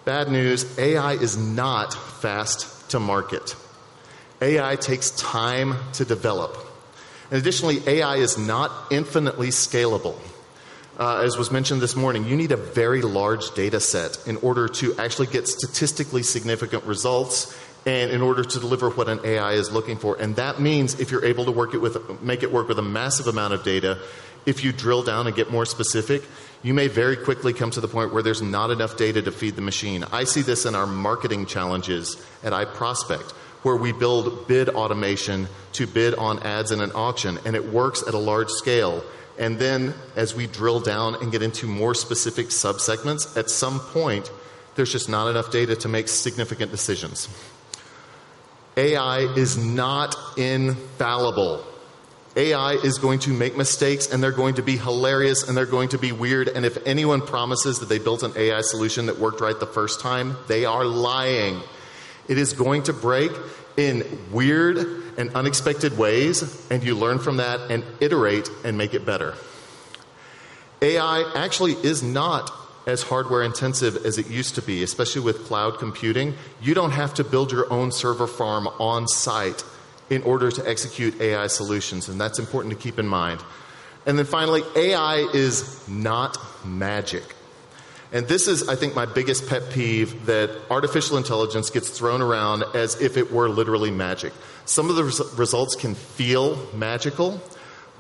Bad 0.06 0.30
news 0.30 0.78
AI 0.78 1.14
is 1.14 1.38
not 1.38 1.94
fast 1.94 2.90
to 2.90 3.00
market. 3.00 3.56
AI 4.42 4.76
takes 4.76 5.12
time 5.12 5.76
to 5.94 6.04
develop. 6.04 6.58
And 7.30 7.40
additionally, 7.40 7.82
AI 7.88 8.18
is 8.18 8.38
not 8.38 8.72
infinitely 8.92 9.50
scalable 9.50 10.20
uh, 11.00 11.22
as 11.24 11.38
was 11.38 11.52
mentioned 11.52 11.82
this 11.82 11.96
morning, 11.96 12.26
you 12.26 12.36
need 12.36 12.52
a 12.52 12.58
very 12.58 13.02
large 13.02 13.54
data 13.56 13.80
set 13.80 14.18
in 14.28 14.38
order 14.38 14.68
to 14.68 14.96
actually 14.98 15.28
get 15.28 15.48
statistically 15.48 16.24
significant 16.24 16.84
results 16.84 17.58
and 17.86 18.12
in 18.12 18.22
order 18.22 18.44
to 18.44 18.60
deliver 18.60 18.90
what 18.90 19.10
an 19.10 19.20
AI 19.24 19.54
is 19.54 19.72
looking 19.72 19.98
for. 19.98 20.16
And 20.20 20.36
that 20.36 20.62
means 20.62 21.00
if 21.00 21.12
you're 21.12 21.26
able 21.26 21.46
to 21.46 21.52
work 21.52 21.74
it 21.74 21.80
with, 21.80 22.22
make 22.22 22.44
it 22.44 22.52
work 22.52 22.68
with 22.68 22.80
a 22.80 22.84
massive 22.84 23.28
amount 23.28 23.54
of 23.54 23.64
data, 23.64 24.00
if 24.46 24.64
you 24.64 24.72
drill 24.72 25.04
down 25.04 25.28
and 25.28 25.36
get 25.36 25.52
more 25.52 25.66
specific, 25.66 26.24
you 26.62 26.74
may 26.74 26.88
very 26.88 27.18
quickly 27.18 27.54
come 27.54 27.72
to 27.72 27.82
the 27.82 27.88
point 27.88 28.14
where 28.14 28.24
there's 28.24 28.42
not 28.42 28.72
enough 28.72 28.98
data 28.98 29.22
to 29.22 29.32
feed 29.32 29.56
the 29.56 29.62
machine. 29.62 30.06
I 30.12 30.24
see 30.24 30.42
this 30.42 30.66
in 30.66 30.76
our 30.76 30.88
marketing 30.88 31.46
challenges 31.46 32.18
at 32.44 32.54
iProspect, 32.54 33.32
where 33.64 33.76
we 33.76 33.92
build 33.92 34.48
bid 34.48 34.70
automation 34.70 35.48
to 35.74 35.88
bid 35.88 36.16
on 36.16 36.40
ads 36.44 36.72
in 36.72 36.82
an 36.82 36.92
auction, 36.94 37.40
and 37.46 37.56
it 37.56 37.72
works 37.72 38.04
at 38.08 38.14
a 38.14 38.18
large 38.18 38.50
scale. 38.50 39.04
And 39.38 39.58
then 39.58 39.94
as 40.16 40.36
we 40.36 40.48
drill 40.48 40.80
down 40.80 41.16
and 41.16 41.32
get 41.32 41.42
into 41.42 41.66
more 41.66 41.96
specific 41.96 42.48
subsegments, 42.48 43.36
at 43.36 43.50
some 43.50 43.80
point, 43.80 44.32
there's 44.76 44.92
just 44.92 45.10
not 45.10 45.28
enough 45.28 45.52
data 45.52 45.76
to 45.78 45.88
make 45.88 46.08
significant 46.08 46.72
decisions. 46.72 47.30
AI 48.78 49.20
is 49.36 49.58
not 49.58 50.16
infallible. 50.38 51.64
AI 52.36 52.74
is 52.74 52.98
going 52.98 53.20
to 53.20 53.30
make 53.30 53.56
mistakes 53.56 54.12
and 54.12 54.24
they're 54.24 54.32
going 54.32 54.56
to 54.56 54.64
be 54.64 54.78
hilarious 54.78 55.48
and 55.48 55.56
they're 55.56 55.68
going 55.68 55.90
to 55.90 56.00
be 56.00 56.12
weird. 56.12 56.48
And 56.48 56.66
if 56.66 56.78
anyone 56.88 57.22
promises 57.22 57.80
that 57.80 57.90
they 57.90 58.00
built 58.00 58.24
an 58.24 58.34
AI 58.36 58.62
solution 58.62 59.06
that 59.06 59.20
worked 59.20 59.42
right 59.42 59.60
the 59.60 59.68
first 59.68 60.00
time, 60.00 60.36
they 60.48 60.66
are 60.66 60.84
lying. 60.84 61.62
It 62.28 62.40
is 62.40 62.54
going 62.54 62.84
to 62.84 62.94
break 62.94 63.32
in 63.78 64.20
weird 64.32 64.78
and 65.18 65.34
unexpected 65.36 65.98
ways, 65.98 66.68
and 66.70 66.84
you 66.84 66.96
learn 66.96 67.20
from 67.20 67.38
that 67.38 67.72
and 67.72 67.84
iterate 68.00 68.50
and 68.64 68.78
make 68.78 68.94
it 68.94 69.06
better. 69.06 69.36
AI 70.82 71.32
actually 71.36 71.74
is 71.74 72.04
not 72.04 72.52
as 72.86 73.04
hardware 73.04 73.44
intensive 73.44 74.06
as 74.06 74.18
it 74.18 74.30
used 74.30 74.56
to 74.56 74.62
be, 74.62 74.84
especially 74.84 75.22
with 75.22 75.46
cloud 75.46 75.80
computing. 75.80 76.34
You 76.62 76.74
don't 76.74 76.92
have 76.92 77.14
to 77.16 77.24
build 77.24 77.52
your 77.52 77.72
own 77.72 77.92
server 77.92 78.28
farm 78.28 78.68
on 78.80 79.08
site 79.08 79.64
in 80.10 80.22
order 80.24 80.52
to 80.52 80.70
execute 80.70 81.20
AI 81.22 81.48
solutions, 81.48 82.10
and 82.10 82.20
that's 82.20 82.40
important 82.40 82.74
to 82.74 82.80
keep 82.80 83.00
in 83.00 83.08
mind. 83.08 83.42
And 84.06 84.18
then 84.18 84.26
finally, 84.26 84.62
AI 84.76 85.30
is 85.34 85.88
not 85.88 86.38
magic. 86.66 87.24
And 88.14 88.28
this 88.28 88.48
is, 88.48 88.70
I 88.70 88.76
think, 88.76 88.94
my 88.94 89.08
biggest 89.08 89.50
pet 89.50 89.72
peeve 89.72 90.28
that 90.28 90.52
artificial 90.70 91.18
intelligence 91.18 91.72
gets 91.72 91.90
thrown 91.90 92.22
around 92.22 92.64
as 92.76 93.02
if 93.02 93.18
it 93.18 93.32
were 93.32 93.50
literally 93.50 93.90
magic. 93.90 94.32
Some 94.66 94.92
of 94.92 94.96
the 94.96 95.06
res- 95.06 95.34
results 95.36 95.76
can 95.76 95.96
feel 95.96 96.56
magical. 96.76 97.42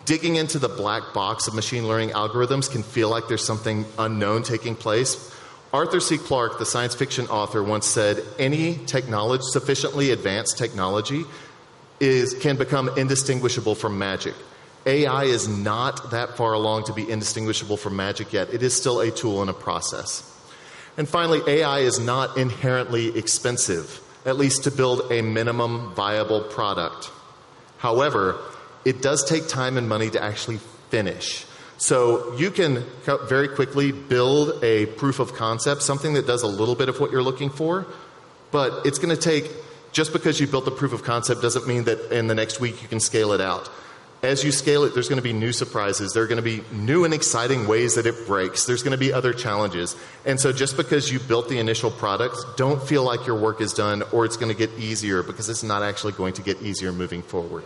Digging 0.06 0.36
into 0.36 0.60
the 0.60 0.70
black 0.70 1.02
box 1.16 1.48
of 1.48 1.56
machine 1.56 1.88
learning 1.88 2.10
algorithms 2.10 2.72
can 2.72 2.84
feel 2.84 3.10
like 3.10 3.28
there's 3.28 3.44
something 3.44 3.86
unknown 3.98 4.44
taking 4.44 4.76
place. 4.76 5.32
Arthur 5.74 6.00
C. 6.00 6.20
Clarke, 6.20 6.60
the 6.60 6.66
science 6.66 6.94
fiction 6.94 7.26
author, 7.30 7.64
once 7.64 7.88
said 7.88 8.24
any 8.38 8.76
technology, 8.86 9.44
sufficiently 9.48 10.12
advanced 10.12 10.60
technology, 10.60 11.24
is, 12.00 12.36
can 12.36 12.56
become 12.56 12.92
indistinguishable 12.96 13.74
from 13.74 13.98
magic. 13.98 14.36
AI 14.86 15.26
is 15.26 15.48
not 15.48 16.12
that 16.12 16.36
far 16.36 16.54
along 16.54 16.86
to 16.86 16.94
be 16.94 17.10
indistinguishable 17.10 17.78
from 17.78 17.96
magic 17.96 18.34
yet. 18.34 18.54
It 18.54 18.64
is 18.64 18.76
still 18.76 19.00
a 19.00 19.12
tool 19.12 19.42
and 19.42 19.50
a 19.50 19.54
process. 19.54 20.30
And 20.98 21.08
finally, 21.08 21.42
AI 21.48 21.80
is 21.80 22.00
not 22.00 22.38
inherently 22.38 23.18
expensive, 23.18 24.02
at 24.26 24.38
least 24.38 24.66
to 24.66 24.72
build 24.72 25.12
a 25.12 25.22
minimum 25.22 25.94
viable 25.96 26.42
product. 26.42 27.10
However, 27.78 28.40
it 28.86 29.02
does 29.02 29.28
take 29.28 29.48
time 29.48 29.78
and 29.78 29.88
money 29.88 30.10
to 30.10 30.22
actually 30.22 30.60
finish. 30.90 31.46
So 31.78 32.36
you 32.36 32.52
can 32.52 32.86
very 33.28 33.48
quickly 33.48 33.92
build 33.92 34.64
a 34.64 34.86
proof 34.86 35.20
of 35.20 35.34
concept, 35.34 35.82
something 35.82 36.14
that 36.14 36.28
does 36.28 36.44
a 36.44 36.48
little 36.48 36.76
bit 36.76 36.90
of 36.90 37.00
what 37.00 37.12
you're 37.12 37.24
looking 37.24 37.50
for, 37.50 37.88
but 38.52 38.86
it's 38.86 39.00
going 39.00 39.16
to 39.16 39.22
take, 39.22 39.50
just 39.92 40.14
because 40.14 40.40
you 40.40 40.48
built 40.48 40.66
the 40.66 40.72
proof 40.72 40.94
of 40.94 41.04
concept 41.04 41.42
doesn't 41.42 41.68
mean 41.68 41.86
that 41.86 42.12
in 42.12 42.28
the 42.28 42.36
next 42.36 42.60
week 42.60 42.82
you 42.82 42.88
can 42.88 43.00
scale 43.00 43.32
it 43.32 43.42
out 43.42 43.70
as 44.24 44.42
you 44.42 44.54
scale 44.54 44.86
it, 44.86 44.94
there's 44.94 45.10
going 45.10 45.18
to 45.18 45.24
be 45.24 45.34
new 45.34 45.52
surprises. 45.52 46.14
There 46.14 46.24
are 46.24 46.28
going 46.28 46.42
to 46.42 46.42
be 46.42 46.64
new 46.72 47.04
and 47.04 47.14
exciting 47.14 47.68
ways 47.68 47.96
that 47.96 48.06
it 48.06 48.26
breaks. 48.26 48.66
There's 48.66 48.82
going 48.82 48.94
to 48.94 48.98
be 48.98 49.12
other 49.12 49.34
challenges. 49.34 49.98
And 50.26 50.40
so 50.40 50.54
just 50.54 50.78
because 50.78 51.12
you 51.12 51.20
built 51.20 51.50
the 51.50 51.60
initial 51.60 51.92
product, 51.92 52.38
don't 52.56 52.82
feel 52.82 53.04
like 53.04 53.28
your 53.28 53.38
work 53.38 53.60
is 53.60 53.74
done 53.74 54.02
or 54.14 54.24
it's 54.24 54.38
going 54.38 54.52
to 54.52 54.58
get 54.58 54.72
easier 54.80 55.24
because 55.24 55.50
it's 55.50 55.62
not 55.62 55.84
actually 55.84 56.14
going 56.14 56.34
to 56.34 56.42
get 56.42 56.62
easier 56.62 56.94
moving 56.94 57.22
forward. 57.22 57.66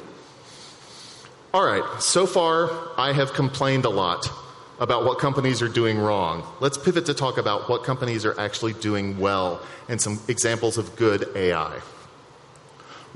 All 1.53 1.63
right, 1.63 2.01
so 2.01 2.25
far 2.25 2.71
I 2.97 3.13
have 3.13 3.33
complained 3.33 3.85
a 3.85 3.89
lot 3.89 4.27
about 4.79 5.05
what 5.05 5.19
companies 5.19 5.61
are 5.61 5.69
doing 5.69 5.97
wrong. 5.97 6.43
Let's 6.59 6.77
pivot 6.77 7.05
to 7.05 7.13
talk 7.13 7.37
about 7.37 7.69
what 7.69 7.83
companies 7.83 8.25
are 8.25 8.39
actually 8.39 8.73
doing 8.73 9.19
well 9.19 9.61
and 9.89 10.01
some 10.01 10.19
examples 10.27 10.77
of 10.77 10.95
good 10.95 11.29
AI. 11.35 11.79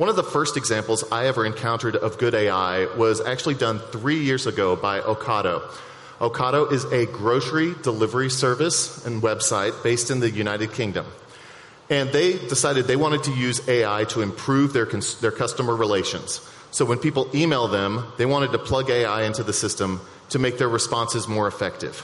One 0.02 0.10
of 0.10 0.16
the 0.16 0.24
first 0.24 0.58
examples 0.58 1.04
I 1.12 1.28
ever 1.28 1.46
encountered 1.46 1.96
of 1.96 2.18
good 2.18 2.34
AI 2.34 2.88
was 2.98 3.22
actually 3.22 3.54
done 3.54 3.78
three 3.78 4.18
years 4.18 4.48
ago 4.48 4.76
by 4.76 5.00
Ocado. 5.00 5.62
Ocado 6.20 6.72
is 6.72 6.86
a 6.86 7.06
grocery 7.06 7.76
delivery 7.84 8.32
service 8.32 9.06
and 9.06 9.22
website 9.22 9.84
based 9.84 10.10
in 10.10 10.20
the 10.20 10.32
United 10.32 10.74
Kingdom. 10.74 11.06
And 11.88 12.10
they 12.10 12.34
decided 12.34 12.88
they 12.88 12.96
wanted 12.96 13.26
to 13.26 13.32
use 13.32 13.70
AI 13.70 14.06
to 14.06 14.22
improve 14.22 14.74
their, 14.74 14.88
cons- 14.88 15.20
their 15.20 15.30
customer 15.30 15.76
relations. 15.76 16.42
So 16.72 16.84
when 16.84 16.98
people 16.98 17.30
email 17.36 17.68
them, 17.68 18.04
they 18.18 18.26
wanted 18.26 18.54
to 18.54 18.58
plug 18.58 18.90
AI 18.90 19.26
into 19.26 19.44
the 19.44 19.54
system 19.54 20.02
to 20.30 20.40
make 20.40 20.58
their 20.58 20.68
responses 20.68 21.28
more 21.28 21.48
effective. 21.48 22.00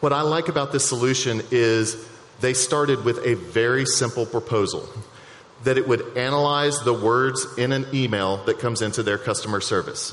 What 0.00 0.12
I 0.12 0.22
like 0.22 0.48
about 0.48 0.72
this 0.72 0.88
solution 0.88 1.40
is 1.52 2.04
they 2.40 2.52
started 2.52 3.04
with 3.04 3.24
a 3.24 3.34
very 3.34 3.86
simple 3.86 4.26
proposal 4.26 4.88
that 5.64 5.78
it 5.78 5.86
would 5.86 6.16
analyze 6.16 6.80
the 6.80 6.92
words 6.92 7.46
in 7.56 7.72
an 7.72 7.86
email 7.94 8.38
that 8.44 8.58
comes 8.58 8.82
into 8.82 9.02
their 9.02 9.18
customer 9.18 9.60
service, 9.60 10.12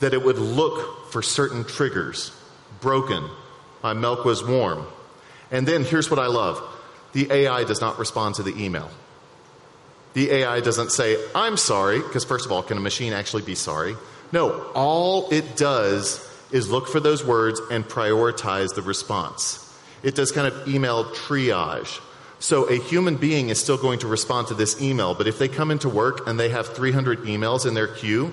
that 0.00 0.14
it 0.14 0.22
would 0.22 0.38
look 0.38 1.10
for 1.10 1.22
certain 1.22 1.64
triggers 1.64 2.32
broken, 2.80 3.28
my 3.82 3.92
milk 3.92 4.24
was 4.24 4.44
warm. 4.44 4.86
And 5.50 5.66
then 5.66 5.84
here's 5.84 6.10
what 6.10 6.18
I 6.18 6.26
love 6.26 6.62
the 7.12 7.30
AI 7.30 7.64
does 7.64 7.80
not 7.80 7.98
respond 7.98 8.34
to 8.36 8.42
the 8.42 8.62
email. 8.62 8.90
The 10.12 10.30
AI 10.30 10.60
doesn't 10.60 10.92
say, 10.92 11.16
I'm 11.34 11.56
sorry, 11.56 11.98
because 11.98 12.24
first 12.24 12.46
of 12.46 12.52
all, 12.52 12.62
can 12.62 12.78
a 12.78 12.80
machine 12.80 13.12
actually 13.12 13.42
be 13.42 13.54
sorry? 13.54 13.96
No, 14.32 14.62
all 14.74 15.28
it 15.30 15.56
does 15.56 16.26
is 16.50 16.70
look 16.70 16.88
for 16.88 17.00
those 17.00 17.24
words 17.24 17.60
and 17.70 17.84
prioritize 17.84 18.74
the 18.74 18.82
response. 18.82 19.62
It 20.02 20.14
does 20.14 20.32
kind 20.32 20.46
of 20.46 20.68
email 20.68 21.04
triage. 21.04 22.00
So 22.38 22.64
a 22.64 22.76
human 22.78 23.16
being 23.16 23.48
is 23.48 23.58
still 23.58 23.78
going 23.78 24.00
to 24.00 24.06
respond 24.06 24.48
to 24.48 24.54
this 24.54 24.80
email, 24.80 25.14
but 25.14 25.26
if 25.26 25.38
they 25.38 25.48
come 25.48 25.70
into 25.70 25.88
work 25.88 26.26
and 26.26 26.38
they 26.38 26.50
have 26.50 26.68
300 26.68 27.20
emails 27.20 27.66
in 27.66 27.74
their 27.74 27.88
queue, 27.88 28.32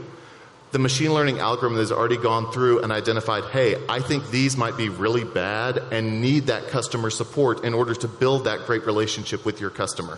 the 0.72 0.80
machine 0.80 1.14
learning 1.14 1.40
algorithm 1.40 1.78
has 1.78 1.92
already 1.92 2.18
gone 2.18 2.52
through 2.52 2.82
and 2.82 2.92
identified, 2.92 3.44
hey, 3.46 3.76
I 3.88 4.00
think 4.00 4.32
these 4.32 4.58
might 4.58 4.76
be 4.76 4.90
really 4.90 5.24
bad 5.24 5.78
and 5.92 6.20
need 6.20 6.48
that 6.48 6.68
customer 6.70 7.12
support 7.12 7.64
in 7.64 7.76
order 7.76 7.94
to 7.94 8.08
build 8.08 8.46
that 8.46 8.66
great 8.66 8.86
relationship 8.86 9.46
with 9.46 9.62
your 9.62 9.70
customer. 9.70 10.18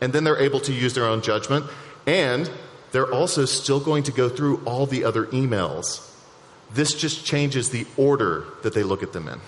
And 0.00 0.12
then 0.12 0.24
they're 0.24 0.40
able 0.40 0.58
to 0.60 0.72
use 0.72 0.94
their 0.94 1.06
own 1.06 1.22
judgment, 1.22 1.66
and 2.04 2.50
they're 2.90 3.12
also 3.12 3.44
still 3.44 3.78
going 3.78 4.02
to 4.02 4.12
go 4.12 4.28
through 4.28 4.62
all 4.64 4.86
the 4.86 5.04
other 5.04 5.26
emails. 5.26 6.10
This 6.74 6.94
just 6.94 7.24
changes 7.24 7.70
the 7.70 7.86
order 7.96 8.44
that 8.64 8.74
they 8.74 8.82
look 8.82 9.04
at 9.04 9.12
them 9.12 9.28
in. 9.28 9.40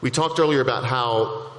We 0.00 0.10
talked 0.10 0.40
earlier 0.40 0.60
about 0.60 0.84
how 0.84 1.51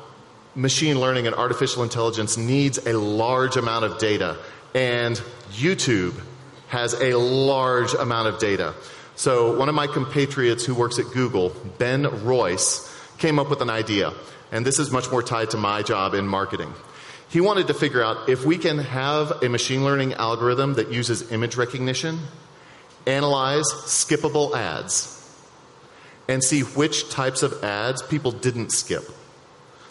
machine 0.55 0.99
learning 0.99 1.27
and 1.27 1.35
artificial 1.35 1.83
intelligence 1.83 2.37
needs 2.37 2.77
a 2.85 2.93
large 2.97 3.57
amount 3.57 3.85
of 3.85 3.97
data, 3.97 4.37
and 4.73 5.21
YouTube 5.51 6.19
has 6.67 6.93
a 6.93 7.17
large 7.17 7.93
amount 7.93 8.27
of 8.27 8.39
data. 8.39 8.73
So, 9.15 9.57
one 9.57 9.69
of 9.69 9.75
my 9.75 9.87
compatriots 9.87 10.65
who 10.65 10.73
works 10.73 10.97
at 10.97 11.05
Google, 11.13 11.55
Ben 11.77 12.25
Royce, 12.25 12.89
came 13.19 13.37
up 13.37 13.49
with 13.49 13.61
an 13.61 13.69
idea, 13.69 14.11
and 14.51 14.65
this 14.65 14.79
is 14.79 14.91
much 14.91 15.11
more 15.11 15.21
tied 15.21 15.51
to 15.51 15.57
my 15.57 15.83
job 15.83 16.13
in 16.13 16.27
marketing. 16.27 16.73
He 17.29 17.41
wanted 17.41 17.67
to 17.67 17.73
figure 17.73 18.03
out 18.03 18.29
if 18.29 18.45
we 18.45 18.57
can 18.57 18.77
have 18.77 19.43
a 19.43 19.49
machine 19.49 19.83
learning 19.83 20.13
algorithm 20.13 20.75
that 20.75 20.91
uses 20.91 21.31
image 21.31 21.55
recognition, 21.55 22.19
analyze 23.07 23.65
skippable 23.71 24.55
ads, 24.55 25.09
and 26.27 26.43
see 26.43 26.61
which 26.61 27.09
types 27.09 27.43
of 27.43 27.63
ads 27.63 28.01
people 28.01 28.31
didn't 28.31 28.71
skip. 28.71 29.03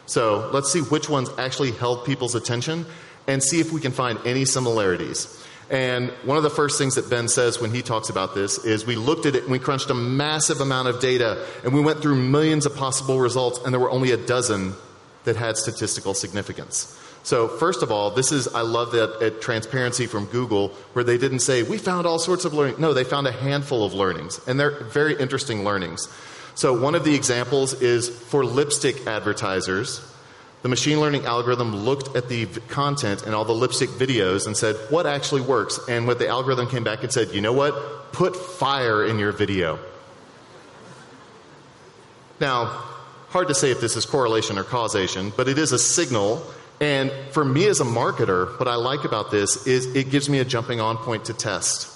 So 0.07 0.51
let's 0.53 0.73
see 0.73 0.81
which 0.81 1.09
ones 1.09 1.31
actually 1.39 1.73
held 1.73 2.05
people's 2.05 2.35
attention 2.35 2.87
and 3.27 3.43
see 3.43 3.61
if 3.61 3.73
we 3.73 3.81
can 3.81 3.93
find 3.93 4.19
any 4.25 4.45
similarities. 4.45 5.39
And 5.71 6.11
one 6.25 6.37
of 6.37 6.43
the 6.43 6.51
first 6.51 6.77
things 6.77 6.97
that 6.97 7.09
Ben 7.09 7.29
says 7.29 7.61
when 7.61 7.73
he 7.73 7.81
talks 7.83 8.11
about 8.11 8.35
this 8.35 8.63
is 8.65 8.85
we 8.85 8.97
looked 8.97 9.27
at 9.27 9.35
it 9.35 9.45
and 9.45 9.53
we 9.53 9.59
crunched 9.59 9.89
a 9.91 9.95
massive 9.95 10.61
amount 10.61 10.89
of 10.89 11.01
data 11.01 11.47
and 11.65 11.73
we 11.73 11.81
went 11.81 12.03
through 12.03 12.17
millions 12.17 12.67
of 12.67 12.77
possible 12.77 13.21
results 13.21 13.59
and 13.65 13.73
there 13.73 13.81
were 13.81 13.91
only 13.91 14.11
a 14.11 14.17
dozen 14.17 14.75
that 15.25 15.37
had 15.37 15.57
statistical 15.57 16.15
significance. 16.15 16.99
So, 17.25 17.47
first 17.47 17.85
of 17.85 17.93
all, 17.93 18.11
this 18.11 18.33
is, 18.33 18.49
I 18.49 18.63
love 18.63 18.91
that 18.93 19.23
at 19.23 19.41
transparency 19.41 20.07
from 20.07 20.27
Google, 20.27 20.69
where 20.93 21.05
they 21.05 21.17
didn't 21.17 21.39
say, 21.39 21.63
we 21.63 21.79
found 21.79 22.05
all 22.05 22.19
sorts 22.19 22.45
of 22.45 22.53
learning. 22.53 22.81
No, 22.81 22.93
they 22.93 23.05
found 23.05 23.29
a 23.29 23.33
handful 23.33 23.85
of 23.85 23.95
learnings, 23.95 24.41
and 24.49 24.59
they're 24.59 24.83
very 24.85 25.17
interesting 25.17 25.63
learnings. 25.63 26.09
So, 26.55 26.79
one 26.79 26.95
of 26.95 27.05
the 27.05 27.15
examples 27.15 27.75
is 27.81 28.09
for 28.09 28.45
lipstick 28.45 29.07
advertisers. 29.07 30.01
The 30.63 30.69
machine 30.69 31.01
learning 31.01 31.27
algorithm 31.27 31.75
looked 31.75 32.15
at 32.15 32.29
the 32.29 32.47
content 32.47 33.25
and 33.25 33.35
all 33.35 33.45
the 33.45 33.55
lipstick 33.55 33.89
videos 33.91 34.47
and 34.47 34.57
said, 34.57 34.77
what 34.91 35.07
actually 35.07 35.41
works? 35.41 35.81
And 35.89 36.07
what 36.07 36.21
the 36.21 36.29
algorithm 36.29 36.69
came 36.69 36.85
back 36.85 37.03
and 37.03 37.13
said, 37.13 37.33
you 37.33 37.41
know 37.41 37.53
what? 37.53 38.13
Put 38.13 38.37
fire 38.37 39.05
in 39.05 39.19
your 39.19 39.33
video. 39.33 39.81
Now, 42.39 42.67
hard 43.31 43.49
to 43.49 43.55
say 43.55 43.73
if 43.73 43.81
this 43.81 43.97
is 43.97 44.07
correlation 44.07 44.57
or 44.57 44.63
causation, 44.63 45.33
but 45.37 45.49
it 45.49 45.59
is 45.59 45.73
a 45.73 45.79
signal. 45.81 46.45
And 46.81 47.11
for 47.33 47.45
me 47.45 47.67
as 47.67 47.81
a 47.81 47.85
marketer, 47.85 48.57
what 48.59 48.69
I 48.69 48.77
like 48.77 49.05
about 49.05 49.33
this 49.33 49.67
is 49.67 49.87
it 49.97 50.11
gives 50.11 50.29
me 50.29 50.39
a 50.39 50.45
jumping 50.45 50.81
on 50.81 50.97
point 50.97 51.25
to 51.25 51.35
test. 51.35 51.92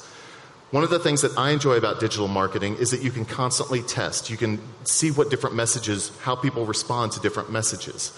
One 0.73 0.83
of 0.83 0.91
the 0.91 0.99
things 0.99 1.23
that 1.23 1.39
I 1.39 1.51
enjoy 1.51 1.77
about 1.77 2.01
digital 2.01 2.27
marketing 2.27 2.77
is 2.77 2.91
that 2.91 3.01
you 3.01 3.13
can 3.13 3.25
constantly 3.25 3.83
test. 3.83 4.31
You 4.31 4.37
can 4.37 4.61
see 4.85 5.13
what 5.13 5.31
different 5.31 5.55
messages, 5.55 6.11
how 6.23 6.35
people 6.35 6.67
respond 6.67 7.13
to 7.13 7.21
different 7.21 7.53
messages. 7.53 8.13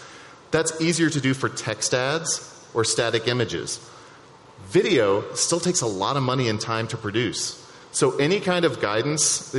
That's 0.51 0.81
easier 0.81 1.11
to 1.11 1.21
do 1.21 1.35
for 1.35 1.51
text 1.51 1.93
ads 1.93 2.67
or 2.73 2.85
static 2.85 3.29
images. 3.29 3.79
Video 4.69 5.31
still 5.35 5.61
takes 5.61 5.83
a 5.83 5.87
lot 5.87 6.17
of 6.17 6.23
money 6.23 6.49
and 6.49 6.59
time 6.59 6.89
to 6.89 6.97
produce. 6.97 7.65
So 7.93 8.17
any 8.17 8.41
kind 8.41 8.65
of 8.65 8.81
guidance 8.81 9.55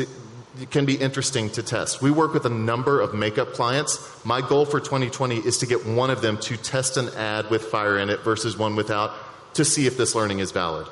can 0.72 0.86
be 0.86 0.96
interesting 0.96 1.50
to 1.52 1.64
test. 1.64 2.02
We 2.02 2.10
work 2.10 2.34
with 2.34 2.46
a 2.46 2.50
number 2.50 3.02
of 3.02 3.14
makeup 3.14 3.54
clients. 3.54 4.26
My 4.26 4.42
goal 4.42 4.66
for 4.66 4.80
2020 4.80 5.38
is 5.38 5.60
to 5.60 5.68
get 5.68 5.86
one 5.86 6.10
of 6.10 6.22
them 6.22 6.38
to 6.40 6.58
test 6.58 6.98
an 6.98 7.10
ad 7.10 7.50
with 7.52 7.66
fire 7.66 8.00
in 8.00 8.10
it 8.10 8.22
versus 8.22 8.58
one 8.58 8.76
without 8.76 9.14
to 9.54 9.64
see 9.64 9.86
if 9.86 9.96
this 9.96 10.16
learning 10.16 10.40
is 10.40 10.52
valid. 10.52 10.88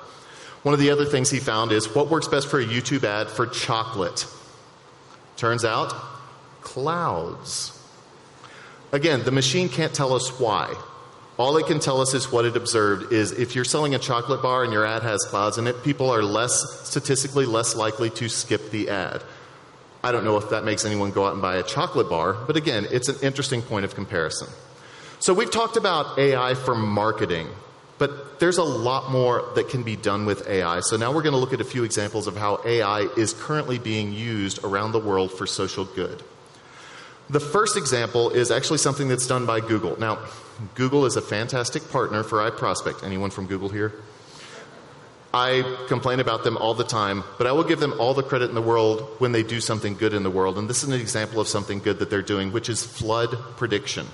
One 0.67 0.73
of 0.73 0.81
the 0.81 0.91
other 0.91 1.05
things 1.05 1.29
he 1.29 1.39
found 1.39 1.71
is 1.71 1.95
what 1.95 2.09
works 2.09 2.27
best 2.27 2.49
for 2.49 2.59
a 2.59 2.65
YouTube 2.65 3.05
ad 3.05 3.29
for 3.29 3.47
chocolate? 3.47 4.27
Turns 5.37 5.63
out, 5.63 5.93
clouds. 6.59 7.71
Again, 8.91 9.23
the 9.23 9.31
machine 9.31 9.69
can't 9.69 9.93
tell 9.93 10.11
us 10.11 10.41
why. 10.41 10.75
All 11.37 11.55
it 11.55 11.67
can 11.67 11.79
tell 11.79 12.01
us 12.01 12.13
is 12.13 12.33
what 12.33 12.43
it 12.43 12.57
observed 12.57 13.13
is 13.13 13.31
if 13.31 13.55
you're 13.55 13.63
selling 13.63 13.95
a 13.95 13.97
chocolate 13.97 14.41
bar 14.41 14.65
and 14.65 14.73
your 14.73 14.85
ad 14.85 15.03
has 15.03 15.23
clouds 15.23 15.57
in 15.57 15.67
it, 15.67 15.85
people 15.85 16.09
are 16.09 16.21
less 16.21 16.81
statistically 16.83 17.45
less 17.45 17.73
likely 17.73 18.09
to 18.09 18.27
skip 18.27 18.69
the 18.69 18.89
ad. 18.89 19.23
I 20.03 20.11
don't 20.11 20.25
know 20.25 20.35
if 20.35 20.49
that 20.49 20.65
makes 20.65 20.83
anyone 20.83 21.11
go 21.11 21.27
out 21.27 21.31
and 21.31 21.41
buy 21.41 21.55
a 21.55 21.63
chocolate 21.63 22.09
bar, 22.09 22.33
but 22.45 22.57
again, 22.57 22.87
it's 22.91 23.07
an 23.07 23.15
interesting 23.23 23.61
point 23.61 23.85
of 23.85 23.95
comparison. 23.95 24.49
So 25.19 25.33
we've 25.33 25.49
talked 25.49 25.77
about 25.77 26.19
AI 26.19 26.55
for 26.55 26.75
marketing. 26.75 27.47
But 27.97 28.39
there's 28.39 28.57
a 28.57 28.63
lot 28.63 29.11
more 29.11 29.49
that 29.55 29.69
can 29.69 29.83
be 29.83 29.95
done 29.95 30.25
with 30.25 30.47
AI. 30.47 30.81
So 30.81 30.97
now 30.97 31.11
we're 31.11 31.23
going 31.23 31.33
to 31.33 31.39
look 31.39 31.53
at 31.53 31.61
a 31.61 31.65
few 31.65 31.83
examples 31.83 32.27
of 32.27 32.37
how 32.37 32.61
AI 32.63 33.07
is 33.17 33.33
currently 33.33 33.79
being 33.79 34.13
used 34.13 34.63
around 34.63 34.91
the 34.91 34.99
world 34.99 35.31
for 35.31 35.47
social 35.47 35.85
good. 35.85 36.21
The 37.29 37.39
first 37.39 37.75
example 37.75 38.29
is 38.29 38.51
actually 38.51 38.77
something 38.77 39.07
that's 39.07 39.27
done 39.27 39.45
by 39.45 39.59
Google. 39.59 39.99
Now, 39.99 40.19
Google 40.75 41.05
is 41.05 41.17
a 41.17 41.21
fantastic 41.21 41.89
partner 41.89 42.23
for 42.23 42.39
iProspect. 42.49 43.03
Anyone 43.03 43.31
from 43.31 43.47
Google 43.47 43.69
here? 43.69 43.93
I 45.33 45.77
complain 45.87 46.19
about 46.19 46.43
them 46.43 46.55
all 46.55 46.73
the 46.73 46.85
time, 46.85 47.23
but 47.37 47.47
I 47.47 47.51
will 47.51 47.65
give 47.65 47.79
them 47.79 47.93
all 47.99 48.13
the 48.13 48.23
credit 48.23 48.49
in 48.49 48.55
the 48.55 48.61
world 48.61 49.01
when 49.19 49.33
they 49.33 49.43
do 49.43 49.59
something 49.59 49.95
good 49.95 50.13
in 50.13 50.23
the 50.23 50.31
world. 50.31 50.57
And 50.57 50.69
this 50.69 50.83
is 50.83 50.89
an 50.89 50.99
example 50.99 51.41
of 51.41 51.47
something 51.47 51.79
good 51.79 51.99
that 51.99 52.09
they're 52.09 52.21
doing, 52.21 52.53
which 52.53 52.69
is 52.69 52.85
flood 52.85 53.37
prediction. 53.57 54.07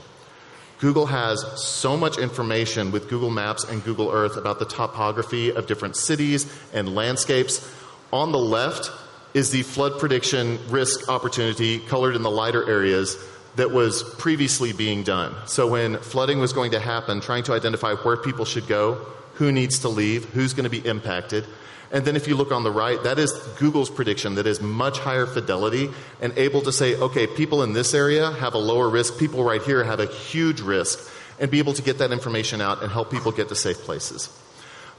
Google 0.83 1.05
has 1.05 1.45
so 1.55 1.95
much 1.95 2.17
information 2.17 2.91
with 2.91 3.07
Google 3.07 3.29
Maps 3.29 3.63
and 3.63 3.81
Google 3.85 4.11
Earth 4.11 4.35
about 4.35 4.59
the 4.59 4.65
topography 4.65 5.49
of 5.49 5.65
different 5.65 5.95
cities 5.95 6.45
and 6.73 6.93
landscapes. 6.93 7.65
On 8.11 8.33
the 8.33 8.37
left 8.37 8.91
is 9.33 9.49
the 9.49 9.63
flood 9.63 9.97
prediction 9.97 10.59
risk 10.67 11.07
opportunity 11.07 11.79
colored 11.79 12.17
in 12.17 12.21
the 12.21 12.29
lighter 12.29 12.69
areas 12.69 13.17
that 13.55 13.71
was 13.71 14.03
previously 14.17 14.73
being 14.73 15.03
done. 15.03 15.33
So 15.45 15.67
when 15.67 15.99
flooding 15.99 16.39
was 16.39 16.51
going 16.51 16.71
to 16.71 16.81
happen, 16.81 17.21
trying 17.21 17.43
to 17.43 17.53
identify 17.53 17.93
where 17.93 18.17
people 18.17 18.43
should 18.43 18.67
go, 18.67 18.95
who 19.35 19.53
needs 19.53 19.79
to 19.79 19.87
leave, 19.87 20.25
who's 20.31 20.53
going 20.53 20.69
to 20.69 20.81
be 20.81 20.85
impacted. 20.85 21.45
And 21.93 22.03
then 22.05 22.15
if 22.15 22.27
you 22.27 22.35
look 22.35 22.51
on 22.51 22.63
the 22.63 22.71
right, 22.71 23.01
that 23.03 23.19
is 23.19 23.31
Google's 23.59 23.91
prediction 23.91 24.33
that 24.35 24.47
is 24.47 24.59
much 24.59 24.97
higher 24.97 25.27
fidelity 25.27 25.91
and 26.19 26.35
able 26.37 26.61
to 26.61 26.71
say, 26.71 26.95
okay, 26.95 27.27
people 27.27 27.61
in 27.61 27.73
this 27.73 27.93
area 27.93 28.31
have 28.31 28.55
a 28.55 28.57
lower 28.57 28.89
risk, 28.89 29.19
people 29.19 29.43
right 29.43 29.61
here 29.61 29.83
have 29.83 29.99
a 29.99 30.07
huge 30.07 30.59
risk, 30.59 31.07
and 31.39 31.51
be 31.51 31.59
able 31.59 31.73
to 31.73 31.83
get 31.83 31.99
that 31.99 32.11
information 32.11 32.61
out 32.61 32.81
and 32.81 32.91
help 32.91 33.11
people 33.11 33.31
get 33.31 33.49
to 33.49 33.55
safe 33.55 33.77
places. 33.77 34.35